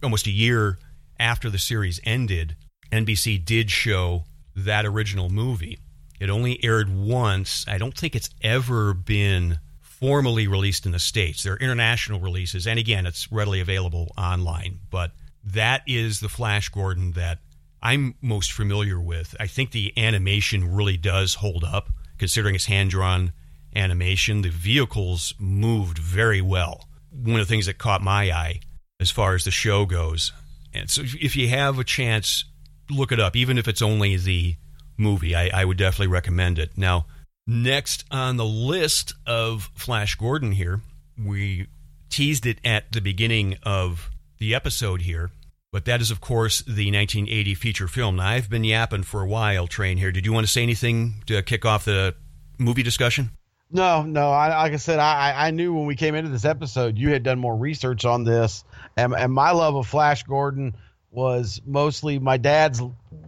[0.01, 0.79] almost a year
[1.19, 2.55] after the series ended,
[2.91, 4.23] NBC did show
[4.55, 5.77] that original movie.
[6.19, 7.65] It only aired once.
[7.67, 11.43] I don't think it's ever been formally released in the states.
[11.43, 14.79] There are international releases, and again, it's readily available online.
[14.89, 15.11] But
[15.43, 17.37] that is the Flash Gordon that
[17.83, 19.35] I'm most familiar with.
[19.39, 23.33] I think the animation really does hold up, considering it's hand drawn
[23.75, 24.41] animation.
[24.41, 26.87] The vehicles moved very well.
[27.11, 28.59] One of the things that caught my eye
[28.99, 30.31] as far as the show goes.
[30.73, 32.45] And so if you have a chance,
[32.89, 34.55] look it up, even if it's only the
[34.97, 35.35] movie.
[35.35, 36.71] I, I would definitely recommend it.
[36.77, 37.05] Now,
[37.45, 40.81] next on the list of Flash Gordon here,
[41.17, 41.67] we
[42.09, 45.31] teased it at the beginning of the episode here.
[45.73, 48.17] But that is, of course, the 1980 feature film.
[48.17, 50.11] Now, I've been yapping for a while, Train, here.
[50.11, 52.13] Did you want to say anything to kick off the
[52.59, 53.31] movie discussion?
[53.71, 54.29] No, no.
[54.29, 57.23] I, like I said, I, I- knew when we came into this episode, you had
[57.23, 58.63] done more research on this,
[58.95, 60.75] and, and my love of Flash Gordon
[61.09, 62.79] was mostly my dad's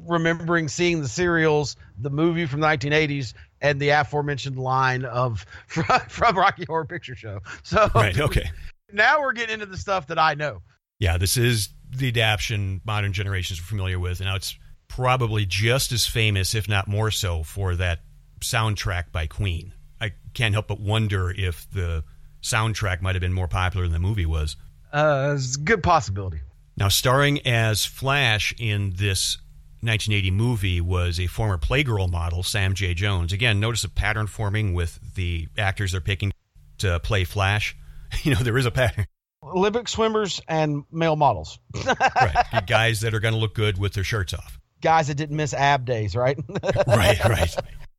[0.07, 5.85] remembering seeing the serials, the movie from the 1980s, and the aforementioned line of from,
[6.09, 7.39] from Rocky Horror Picture Show.
[7.63, 8.51] So Right, okay.
[8.93, 10.61] now we're getting into the stuff that I know.
[10.99, 14.19] Yeah, this is the adaptation modern generations are familiar with.
[14.19, 14.57] and Now, it's
[14.87, 17.99] probably just as famous, if not more so, for that
[18.41, 19.73] soundtrack by Queen.
[19.99, 22.03] I can't help but wonder if the
[22.41, 24.55] soundtrack might have been more popular than the movie was.
[24.91, 26.41] Uh, it's a good possibility.
[26.77, 29.37] Now, starring as Flash in this
[29.81, 32.93] 1980 movie was a former Playgirl model, Sam J.
[32.93, 33.31] Jones.
[33.33, 36.31] Again, notice a pattern forming with the actors they're picking
[36.79, 37.75] to play Flash.
[38.23, 39.07] You know, there is a pattern.
[39.55, 42.67] Olympic swimmers and male models, right.
[42.67, 44.59] Guys that are going to look good with their shirts off.
[44.81, 46.37] guys that didn't miss ab days, right?
[46.87, 47.55] right, right.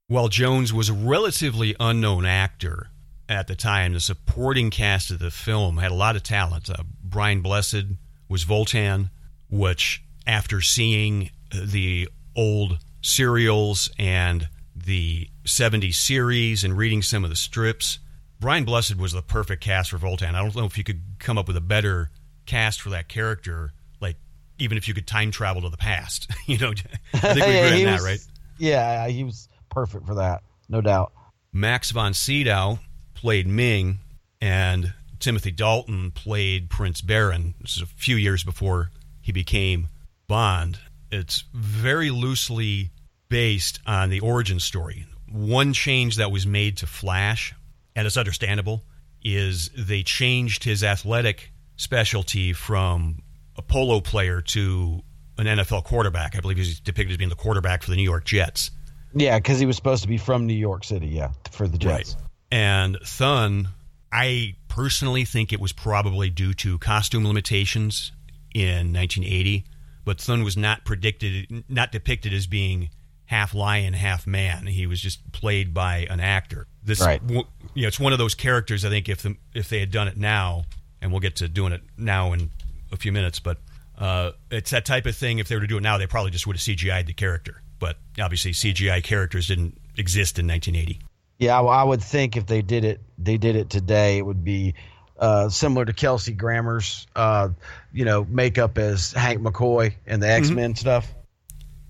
[0.08, 2.88] While Jones was a relatively unknown actor
[3.28, 6.70] at the time, the supporting cast of the film had a lot of talent.
[6.70, 7.86] Uh, Brian Blessed
[8.28, 9.10] was Vultan,
[9.50, 17.36] which, after seeing the old serials and the 70s series and reading some of the
[17.36, 17.98] strips,
[18.40, 20.34] Brian Blessed was the perfect cast for Vultan.
[20.34, 22.10] I don't know if you could come up with a better
[22.44, 24.16] cast for that character, like
[24.58, 26.30] even if you could time travel to the past.
[26.46, 26.72] you know,
[27.14, 28.20] I think we Yeah, agree on was- that, right?
[28.58, 31.12] Yeah, he was perfect for that, no doubt.
[31.52, 32.78] Max von Sydow
[33.14, 33.98] played Ming,
[34.40, 37.54] and Timothy Dalton played Prince Barin.
[37.60, 38.90] This is a few years before
[39.22, 39.88] he became
[40.28, 40.78] Bond.
[41.10, 42.90] It's very loosely
[43.28, 45.06] based on the origin story.
[45.30, 47.54] One change that was made to Flash,
[47.96, 48.84] and it's understandable,
[49.24, 53.22] is they changed his athletic specialty from
[53.56, 55.02] a polo player to
[55.38, 56.36] an NFL quarterback.
[56.36, 58.70] I believe he's depicted as being the quarterback for the New York Jets.
[59.14, 61.08] Yeah, because he was supposed to be from New York City.
[61.08, 62.14] Yeah, for the Jets.
[62.14, 62.22] Right.
[62.52, 63.68] And Thun,
[64.12, 68.12] I personally think it was probably due to costume limitations
[68.54, 69.64] in 1980,
[70.04, 72.90] but Thun was not predicted, not depicted as being
[73.26, 74.66] half lion, half man.
[74.66, 76.66] He was just played by an actor.
[76.82, 77.20] This, Right.
[77.26, 78.84] w- you know, it's one of those characters.
[78.84, 80.64] I think if the, if they had done it now,
[81.02, 82.50] and we'll get to doing it now in
[82.92, 83.58] a few minutes, but
[83.98, 85.38] uh, it's that type of thing.
[85.38, 87.62] If they were to do it now, they probably just would have CGI'd the character.
[87.78, 91.00] But obviously, CGI characters didn't exist in 1980.
[91.38, 94.44] Yeah, I, I would think if they did it, they did it today, it would
[94.44, 94.74] be
[95.18, 97.48] uh, similar to Kelsey Grammer's, uh,
[97.92, 101.06] you know, makeup as Hank McCoy and the X Men stuff.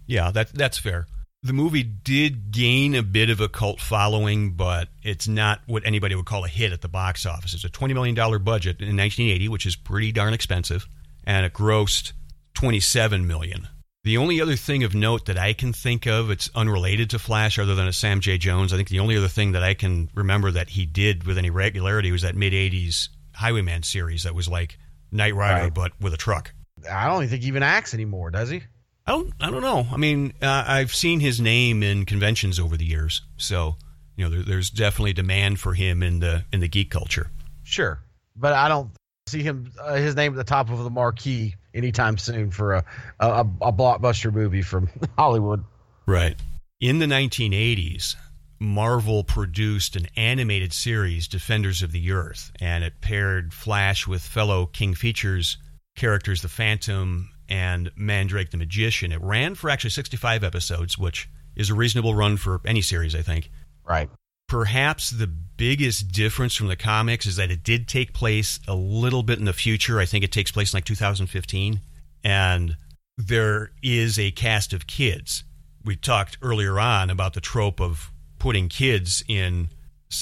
[0.07, 1.07] Yeah, that that's fair.
[1.47, 6.17] The movie did gain a bit of a cult following, but it's not what anybody
[6.17, 7.55] would call a hit at the box office.
[7.55, 10.89] It's a $20 million budget in 1980, which is pretty darn expensive,
[11.25, 12.15] and it grossed
[12.55, 13.69] 27 million.
[14.03, 17.61] The only other thing of note that I can think of, it's unrelated to Flash
[17.61, 18.39] other than a Sam J.
[18.39, 18.73] Jones.
[18.73, 21.51] I think the only other thing that I can remember that he did with any
[21.51, 24.79] regularity was that mid 80s Highwayman series that was like
[25.13, 25.75] Knight Rider, Right.
[25.75, 26.53] but with a truck.
[26.91, 28.63] I don't even think he even acts anymore, does he?
[29.07, 29.33] I don't.
[29.41, 29.87] I don't know.
[29.93, 33.77] I mean, uh, I've seen his name in conventions over the years, so
[34.17, 37.31] you know, there, there's definitely demand for him in the in the geek culture.
[37.63, 38.01] Sure,
[38.35, 38.91] but I don't
[39.29, 42.85] see him uh, his name at the top of the marquee anytime soon for a
[43.21, 44.89] a, a blockbuster movie from
[45.19, 45.63] Hollywood.
[46.07, 46.37] Right.
[46.81, 48.17] In the 1980s,
[48.59, 54.67] Marvel produced an animated series, Defenders of the Earth, and it paired Flash with fellow
[54.67, 55.59] King Features
[55.97, 59.13] characters, the Phantom and Mandrake the Magician.
[59.13, 63.23] It ran for actually 65 episodes, which is a reasonable run for any series, I
[63.23, 63.51] think.
[63.85, 64.11] Right.
[64.49, 69.23] Perhaps the biggest difference from the comics is that it did take place a little
[69.23, 69.99] bit in the future.
[69.99, 71.81] I think it takes place in like 2015.
[72.23, 72.77] And
[73.17, 75.45] there is a cast of kids.
[75.85, 79.71] We talked earlier on about the trope of putting kids in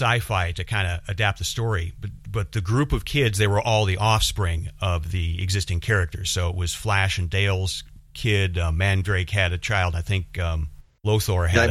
[0.00, 3.60] sci-fi to kind of adapt the story but but the group of kids they were
[3.60, 8.70] all the offspring of the existing characters so it was flash and dale's kid uh,
[8.72, 10.68] mandrake had a child i think um,
[11.04, 11.70] lothar had,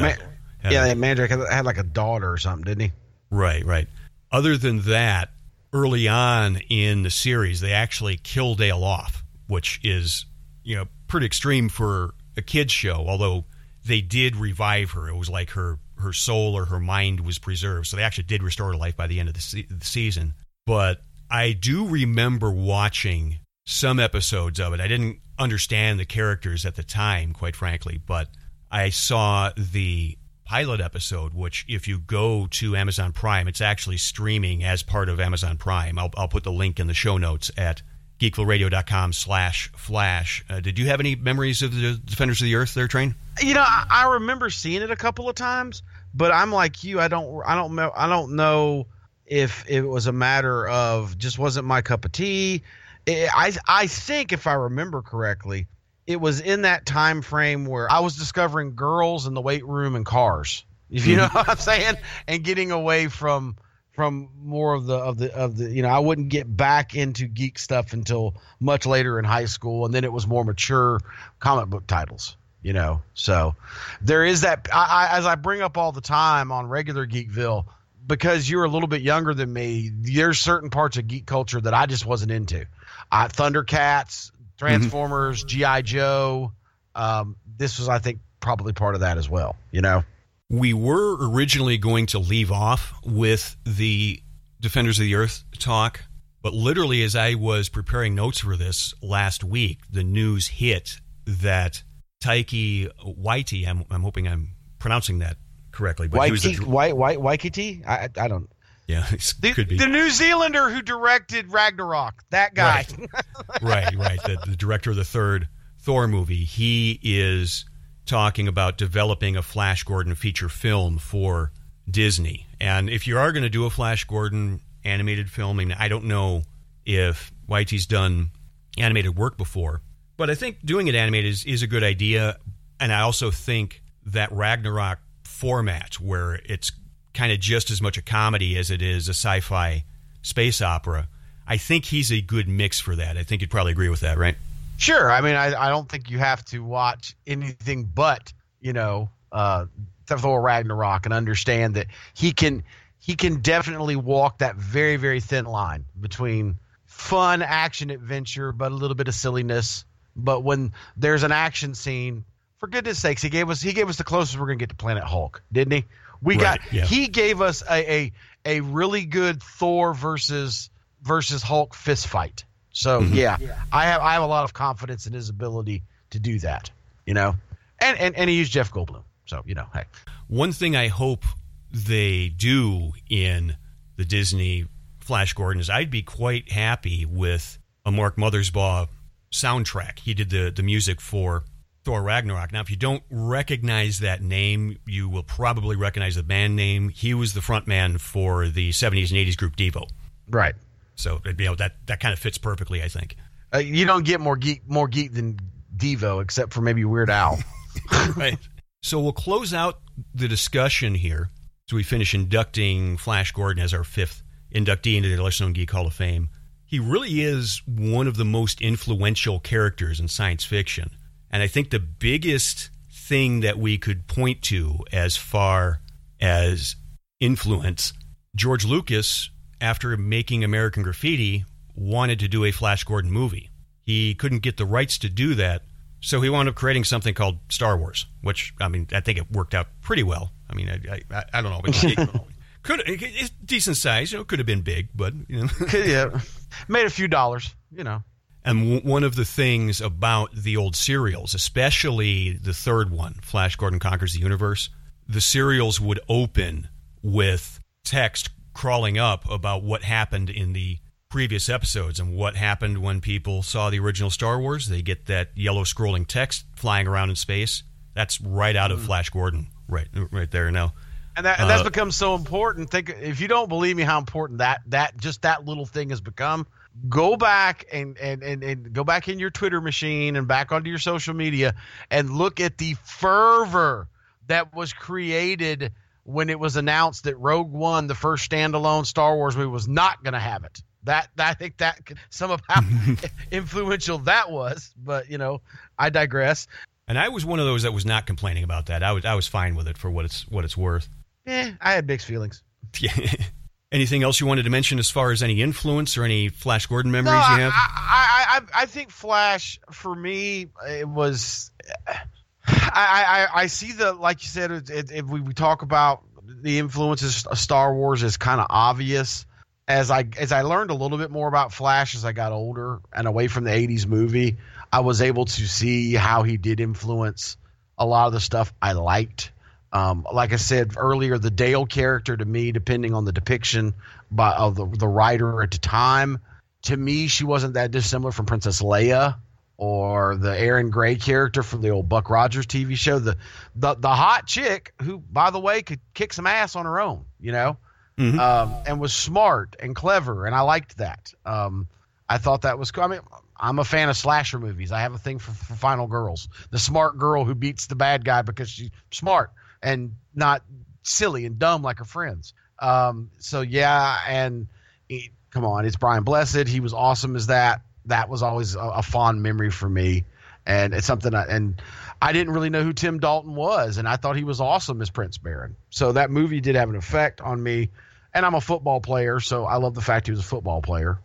[0.63, 2.91] Yeah, a, yeah, a- Mandrake had, had like a daughter or something, didn't he?
[3.29, 3.87] Right, right.
[4.31, 5.29] Other than that,
[5.73, 10.25] early on in the series, they actually kill Dale off, which is,
[10.63, 13.05] you know, pretty extreme for a kids show.
[13.07, 13.43] Although
[13.85, 17.87] they did revive her, it was like her her soul or her mind was preserved,
[17.87, 20.33] so they actually did restore her life by the end of the, se- the season.
[20.65, 24.79] But I do remember watching some episodes of it.
[24.79, 28.27] I didn't understand the characters at the time, quite frankly, but
[28.71, 34.63] I saw the pilot episode, which if you go to Amazon Prime, it's actually streaming
[34.63, 35.97] as part of Amazon Prime.
[35.97, 37.81] I'll, I'll put the link in the show notes at
[38.19, 40.45] geekvilleradio.com slash flash.
[40.49, 43.15] Uh, did you have any memories of the Defenders of the Earth there, Train?
[43.41, 45.81] You know, I, I remember seeing it a couple of times,
[46.13, 46.99] but I'm like you.
[46.99, 47.41] I don't.
[47.45, 47.91] I don't know.
[47.95, 48.87] I don't know
[49.25, 52.63] if it was a matter of just wasn't my cup of tea.
[53.07, 55.67] I I, think if I remember correctly,
[56.07, 59.95] it was in that time frame where I was discovering girls in the weight room
[59.95, 60.63] and cars.
[60.89, 61.95] If you know what I'm saying,
[62.27, 63.57] and getting away from
[63.91, 67.27] from more of the of the of the you know I wouldn't get back into
[67.27, 70.99] geek stuff until much later in high school, and then it was more mature
[71.39, 72.37] comic book titles.
[72.63, 73.55] You know, so
[74.01, 74.69] there is that.
[74.73, 77.65] I, I, as I bring up all the time on regular Geekville,
[78.05, 81.73] because you're a little bit younger than me, there's certain parts of geek culture that
[81.73, 82.65] I just wasn't into.
[83.11, 86.53] Thundercats, Transformers, GI Joe.
[86.95, 89.55] Um, this was, I think, probably part of that as well.
[89.71, 90.03] You know.
[90.49, 94.21] We were originally going to leave off with the
[94.59, 96.03] Defenders of the Earth talk,
[96.41, 101.83] but literally, as I was preparing notes for this last week, the news hit that
[102.23, 104.49] Taika Waititi, I'm, I'm hoping I'm
[104.79, 105.35] pronouncing that
[105.71, 107.83] correctly, but he was Waikiki, the, White, White, Waikiki?
[107.85, 108.49] I, I don't.
[108.87, 109.05] yeah,
[109.41, 112.23] The, could be the New Zealander who directed Ragnarok.
[112.29, 112.85] That guy.
[113.61, 114.23] right, right.
[114.23, 115.49] The, the director of the third
[115.79, 117.65] Thor movie, he is
[118.05, 121.51] talking about developing a Flash Gordon feature film for
[121.89, 122.47] Disney.
[122.61, 125.89] And if you are going to do a Flash Gordon animated film, I, mean, I
[125.89, 126.43] don't know
[126.85, 128.31] if Whitey's done
[128.77, 129.81] animated work before,
[130.17, 132.37] but I think doing it animated is, is a good idea.
[132.79, 136.71] And I also think that Ragnarok format, where it's
[137.13, 139.83] kind of just as much a comedy as it is a sci fi
[140.21, 141.07] space opera,
[141.47, 143.17] I think he's a good mix for that.
[143.17, 144.35] I think you'd probably agree with that, right?
[144.77, 145.11] Sure.
[145.11, 149.65] I mean, I, I don't think you have to watch anything but you know uh,
[150.07, 152.63] Thor Ragnarok and understand that he can
[152.99, 158.75] he can definitely walk that very very thin line between fun action adventure but a
[158.75, 159.85] little bit of silliness.
[160.15, 162.25] But when there's an action scene,
[162.59, 164.75] for goodness sakes, he gave us he gave us the closest we're gonna get to
[164.75, 165.85] Planet Hulk, didn't he?
[166.21, 166.85] We Right, got yeah.
[166.85, 168.11] he gave us a, a
[168.45, 170.69] a really good Thor versus
[171.01, 172.45] versus Hulk fist fight.
[172.71, 173.13] So mm-hmm.
[173.13, 173.37] yeah,
[173.71, 176.71] I have I have a lot of confidence in his ability to do that.
[177.05, 177.35] You know,
[177.79, 179.03] and and and he used Jeff Goldblum.
[179.25, 179.83] So you know, hey,
[180.27, 181.23] One thing I hope
[181.71, 183.55] they do in
[183.97, 184.67] the Disney
[184.99, 188.87] Flash Gordon is I'd be quite happy with a Mark Mothersbaugh
[189.33, 189.99] soundtrack.
[189.99, 191.43] He did the, the music for
[191.83, 192.53] Thor Ragnarok.
[192.53, 196.89] Now, if you don't recognize that name, you will probably recognize the band name.
[196.89, 199.89] He was the front man for the 70s and 80s group Devo.
[200.29, 200.55] right.
[200.95, 203.17] So you know, that, that kind of fits perfectly, I think.
[203.53, 205.39] Uh, you don't get more geek more geek than
[205.75, 207.39] Devo, except for maybe Weird Al.
[208.15, 208.37] right.
[208.83, 209.79] So we'll close out
[210.13, 211.29] the discussion here
[211.67, 214.21] So we finish inducting Flash Gordon as our fifth
[214.53, 216.29] inductee into the Lesser Known Geek Hall of Fame.
[216.73, 220.89] He really is one of the most influential characters in science fiction.
[221.29, 225.81] And I think the biggest thing that we could point to as far
[226.19, 226.75] as
[227.19, 227.93] influence,
[228.35, 229.29] George Lucas,
[229.61, 231.45] after making American Graffiti,
[231.75, 233.51] wanted to do a Flash Gordon movie.
[233.83, 235.61] He couldn't get the rights to do that,
[236.01, 239.31] so he wound up creating something called Star Wars, which I mean, I think it
[239.31, 240.31] worked out pretty well.
[240.49, 242.25] I mean, I, I, I don't know,
[242.63, 245.49] Could it's decent size, you know, could have been big, but you know.
[245.73, 246.19] yeah,
[246.67, 248.03] made a few dollars, you know.
[248.45, 253.55] And w- one of the things about the old serials, especially the third one, Flash
[253.55, 254.69] Gordon Conquers the Universe,
[255.07, 256.69] the serials would open
[257.01, 260.77] with text crawling up about what happened in the
[261.09, 264.67] previous episodes and what happened when people saw the original Star Wars.
[264.67, 267.63] They get that yellow scrolling text flying around in space.
[267.93, 268.85] That's right out of Mm.
[268.85, 270.49] Flash Gordon, right, right there.
[270.51, 270.73] Now,
[271.15, 272.69] And that and that's Uh, become so important.
[272.69, 276.01] Think if you don't believe me how important that that just that little thing has
[276.01, 276.47] become,
[276.89, 280.69] go back and and and, and go back in your Twitter machine and back onto
[280.69, 281.53] your social media
[281.91, 283.87] and look at the fervor
[284.27, 285.71] that was created
[286.03, 290.03] when it was announced that Rogue One, the first standalone Star Wars movie, was not
[290.03, 290.61] going to have it.
[290.85, 292.61] That I think that could, some of how
[293.31, 295.41] influential that was, but you know,
[295.77, 296.47] I digress.
[296.87, 298.83] and I was one of those that was not complaining about that.
[298.83, 300.89] I was I was fine with it for what it's what it's worth.
[301.25, 302.43] Eh, I had mixed feelings.
[303.71, 306.91] Anything else you wanted to mention as far as any influence or any Flash Gordon
[306.91, 307.53] memories No, you I, have?
[307.55, 311.51] I, I, I think Flash for me it was.
[312.45, 314.51] I, I, I see the like you said.
[314.51, 316.03] It, it, if we, we talk about
[316.41, 319.25] the influences of Star Wars is kind of obvious.
[319.67, 322.79] As I as I learned a little bit more about Flash as I got older
[322.93, 324.37] and away from the '80s movie,
[324.71, 327.37] I was able to see how he did influence
[327.77, 329.31] a lot of the stuff I liked.
[329.73, 333.73] Um, like I said earlier, the Dale character to me, depending on the depiction
[334.11, 336.19] by of the the writer at the time,
[336.63, 339.15] to me she wasn't that dissimilar from Princess Leia
[339.57, 342.99] or the Erin Gray character from the old Buck Rogers TV show.
[342.99, 343.17] The
[343.55, 347.05] the the hot chick who, by the way, could kick some ass on her own,
[347.19, 347.57] you know,
[347.97, 348.19] Mhm.
[348.19, 351.11] um, and was smart and clever, and I liked that.
[351.25, 351.67] Um,
[352.07, 352.83] I thought that was cool.
[352.83, 352.99] I mean,
[353.39, 354.71] I'm a fan of slasher movies.
[354.71, 358.05] I have a thing for, for Final Girls, the smart girl who beats the bad
[358.05, 359.31] guy because she's smart
[359.63, 360.43] and not
[360.83, 362.33] silly and dumb like her friends.
[362.59, 364.47] Um, so yeah, and
[364.87, 366.47] he- come on, it's Brian Blessed.
[366.47, 367.61] He was awesome as that.
[367.85, 370.05] That was always a, a fond memory for me,
[370.45, 371.13] and it's something.
[371.13, 371.61] I, and
[372.01, 374.89] I didn't really know who Tim Dalton was, and I thought he was awesome as
[374.89, 375.55] Prince Barin.
[375.69, 377.71] So that movie did have an effect on me.
[378.13, 380.99] And I'm a football player, so I love the fact he was a football player.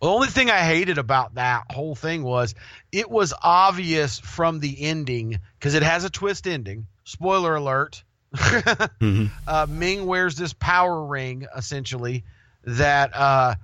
[0.00, 2.54] The only thing I hated about that whole thing was
[2.90, 6.86] it was obvious from the ending because it has a twist ending.
[7.06, 8.02] Spoiler alert.
[8.34, 9.30] Mhm.
[9.46, 12.24] uh, Ming wears this power ring essentially
[12.64, 13.54] that uh,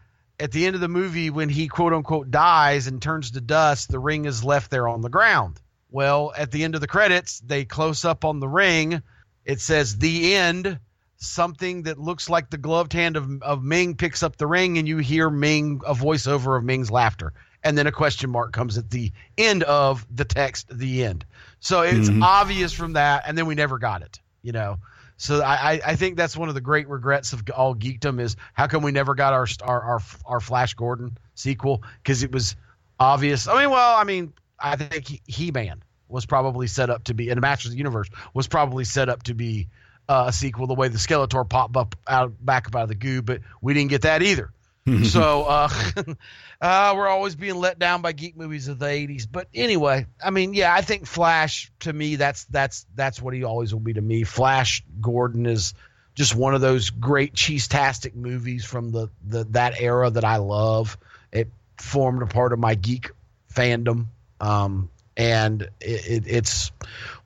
[0.40, 3.90] at the end of the movie, when he quote unquote dies and turns to dust,
[3.90, 5.60] the ring is left there on the ground.
[5.90, 9.02] Well, at the end of the credits, they close up on the ring.
[9.44, 10.78] It says the end.
[11.16, 14.88] Something that looks like the gloved hand of, of Ming picks up the ring, and
[14.88, 17.32] you hear Ming, a voiceover of Ming's laughter.
[17.62, 21.24] And then a question mark comes at the end of the text, the end.
[21.62, 22.22] So it's Mhm.
[22.22, 24.78] obvious from that, and then we never got it, you know.
[25.16, 28.66] So I, I- think that's one of the great regrets of all geekdom is how
[28.66, 32.56] come we never got our our our, our Flash Gordon sequel because it was
[32.98, 33.46] obvious.
[33.46, 37.28] I mean, well, I mean, I think He Man was probably set up to be,
[37.30, 39.68] and the Masters of the Universe was probably set up to be
[40.08, 40.66] uh, a sequel.
[40.66, 43.72] The way the Skeletor popped up out back up out of the goo, but we
[43.74, 44.52] didn't get that either.
[45.04, 45.68] so uh,
[46.60, 49.26] uh, we're always being let down by geek movies of the '80s.
[49.30, 53.44] But anyway, I mean, yeah, I think Flash to me that's that's that's what he
[53.44, 54.24] always will be to me.
[54.24, 55.74] Flash Gordon is
[56.14, 60.98] just one of those great cheese-tastic movies from the, the that era that I love.
[61.30, 63.10] It formed a part of my geek
[63.54, 64.06] fandom,
[64.40, 66.72] um, and it, it, it's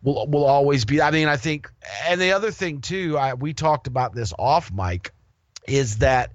[0.02, 1.00] will will always be.
[1.00, 1.70] I mean, I think,
[2.06, 5.12] and the other thing too, I we talked about this off mic,
[5.66, 6.32] is that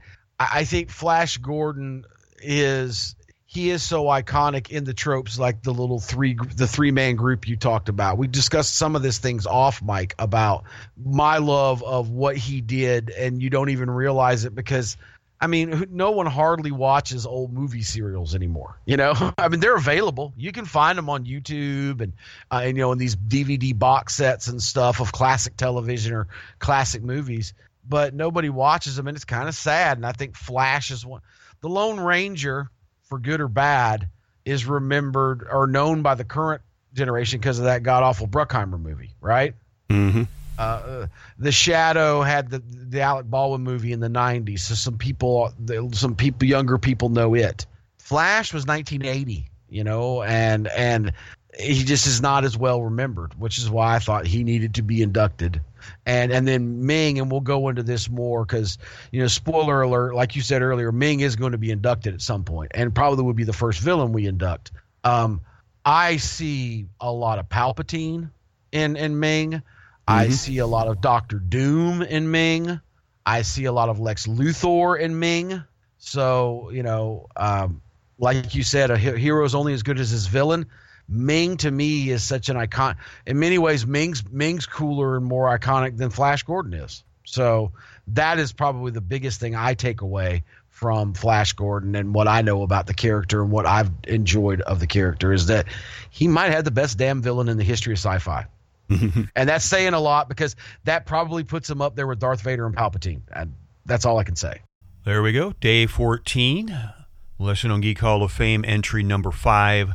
[0.51, 2.05] I, think Flash Gordon
[2.41, 3.15] is
[3.45, 7.47] he is so iconic in the tropes like the little three the three man group
[7.47, 10.63] you talked about we discussed some of these things off mic about
[10.97, 14.97] my love of what he did and you don't even realize it because
[15.41, 18.79] I mean, no one hardly watches old movie serials anymore.
[18.85, 20.33] You know, I mean, they're available.
[20.37, 22.13] You can find them on YouTube and,
[22.51, 26.27] uh, and you know, in these DVD box sets and stuff of classic television or
[26.59, 27.55] classic movies.
[27.87, 29.97] But nobody watches them, and it's kind of sad.
[29.97, 31.21] And I think Flash is one.
[31.61, 32.69] The Lone Ranger,
[33.03, 34.07] for good or bad,
[34.45, 36.61] is remembered or known by the current
[36.93, 39.55] generation because of that god awful Bruckheimer movie, right?
[39.89, 40.27] Mhm.
[40.57, 41.07] Uh,
[41.39, 45.51] the Shadow had the the Alec Baldwin movie in the '90s, so some people,
[45.93, 47.65] some people, younger people know it.
[47.97, 51.13] Flash was 1980, you know, and and
[51.57, 54.83] he just is not as well remembered, which is why I thought he needed to
[54.83, 55.61] be inducted.
[56.05, 58.77] And and then Ming, and we'll go into this more because
[59.11, 62.21] you know, spoiler alert, like you said earlier, Ming is going to be inducted at
[62.21, 64.71] some point, and probably would be the first villain we induct.
[65.03, 65.41] Um,
[65.85, 68.29] I see a lot of Palpatine
[68.71, 69.61] in in Ming.
[70.07, 72.81] I see a lot of Doctor Doom in Ming.
[73.25, 75.63] I see a lot of Lex Luthor in Ming.
[75.97, 77.81] So you know, um,
[78.17, 80.65] like you said, a hero is only as good as his villain.
[81.11, 82.95] Ming to me is such an icon.
[83.25, 87.03] In many ways, Ming's Ming's cooler and more iconic than Flash Gordon is.
[87.25, 87.73] So
[88.07, 92.41] that is probably the biggest thing I take away from Flash Gordon and what I
[92.41, 95.67] know about the character and what I've enjoyed of the character is that
[96.09, 98.47] he might have the best damn villain in the history of sci-fi.
[98.89, 100.55] and that's saying a lot because
[100.85, 103.21] that probably puts him up there with Darth Vader and Palpatine.
[103.31, 103.53] And
[103.85, 104.61] that's all I can say.
[105.05, 105.53] There we go.
[105.59, 106.93] Day 14.
[107.37, 109.93] Lesser Known Geek Hall of Fame entry number 5.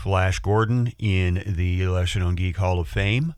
[0.00, 3.34] Flash Gordon in the Lesser Known Geek Hall of Fame.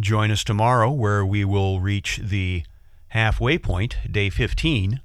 [0.00, 2.62] Join us tomorrow where we will reach the
[3.08, 5.02] halfway point, day 15,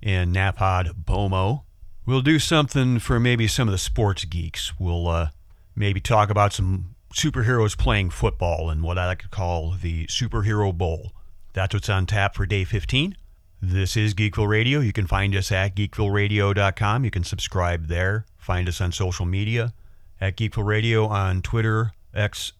[0.00, 1.64] in NaPodPoMo.
[2.06, 4.72] We'll do something for maybe some of the sports geeks.
[4.80, 5.28] We'll uh,
[5.76, 10.74] maybe talk about some superheroes playing football and what I like to call the Superhero
[10.74, 11.12] Bowl.
[11.52, 13.18] That's what's on tap for day 15.
[13.60, 14.80] This is Geekville Radio.
[14.80, 17.04] You can find us at geekvilleradio.com.
[17.04, 18.24] You can subscribe there.
[18.38, 19.74] Find us on social media
[20.24, 22.54] at Geekville Radio on Twitter, X,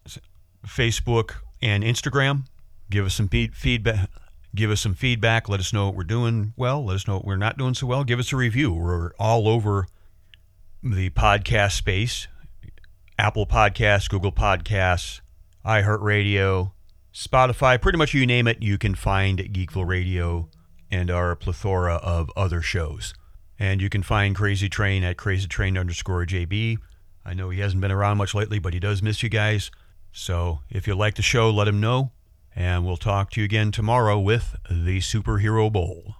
[0.67, 1.31] Facebook,
[1.63, 2.43] and Instagram.
[2.91, 4.09] Give us some feedback
[4.53, 5.49] give us some feedback.
[5.49, 6.85] Let us know what we're doing well.
[6.85, 8.05] Let us know what we're not doing so well.
[8.05, 8.71] Give us a review.
[8.71, 9.87] We're all over
[10.81, 12.27] the podcast space
[13.17, 15.21] Apple Podcasts, Google Podcasts,
[15.65, 16.71] iHeartRadio,
[17.13, 20.49] Spotify, pretty much you name it, you can find Geekville Radio
[20.91, 23.13] and our plethora of other shows.
[23.57, 26.77] And you can find Crazy Train at crazytrain underscore JB.
[27.25, 29.71] I know he hasn't been around much lately, but he does miss you guys.
[30.11, 32.11] So if you like the show, let him know.
[32.55, 36.14] And we'll talk to you again tomorrow with the Superhero Bowl.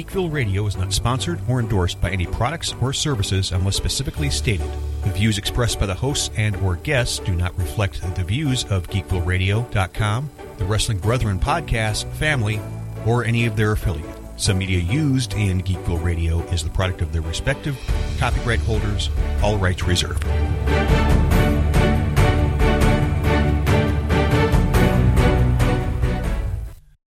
[0.00, 4.66] Geekville Radio is not sponsored or endorsed by any products or services unless specifically stated.
[5.04, 8.88] The views expressed by the hosts and or guests do not reflect the views of
[8.88, 12.62] geekvilleradio.com, the Wrestling Brethren podcast, family,
[13.04, 14.08] or any of their affiliates.
[14.38, 17.78] Some media used in Geekville Radio is the product of their respective
[18.18, 19.10] copyright holders,
[19.42, 20.24] all rights reserved.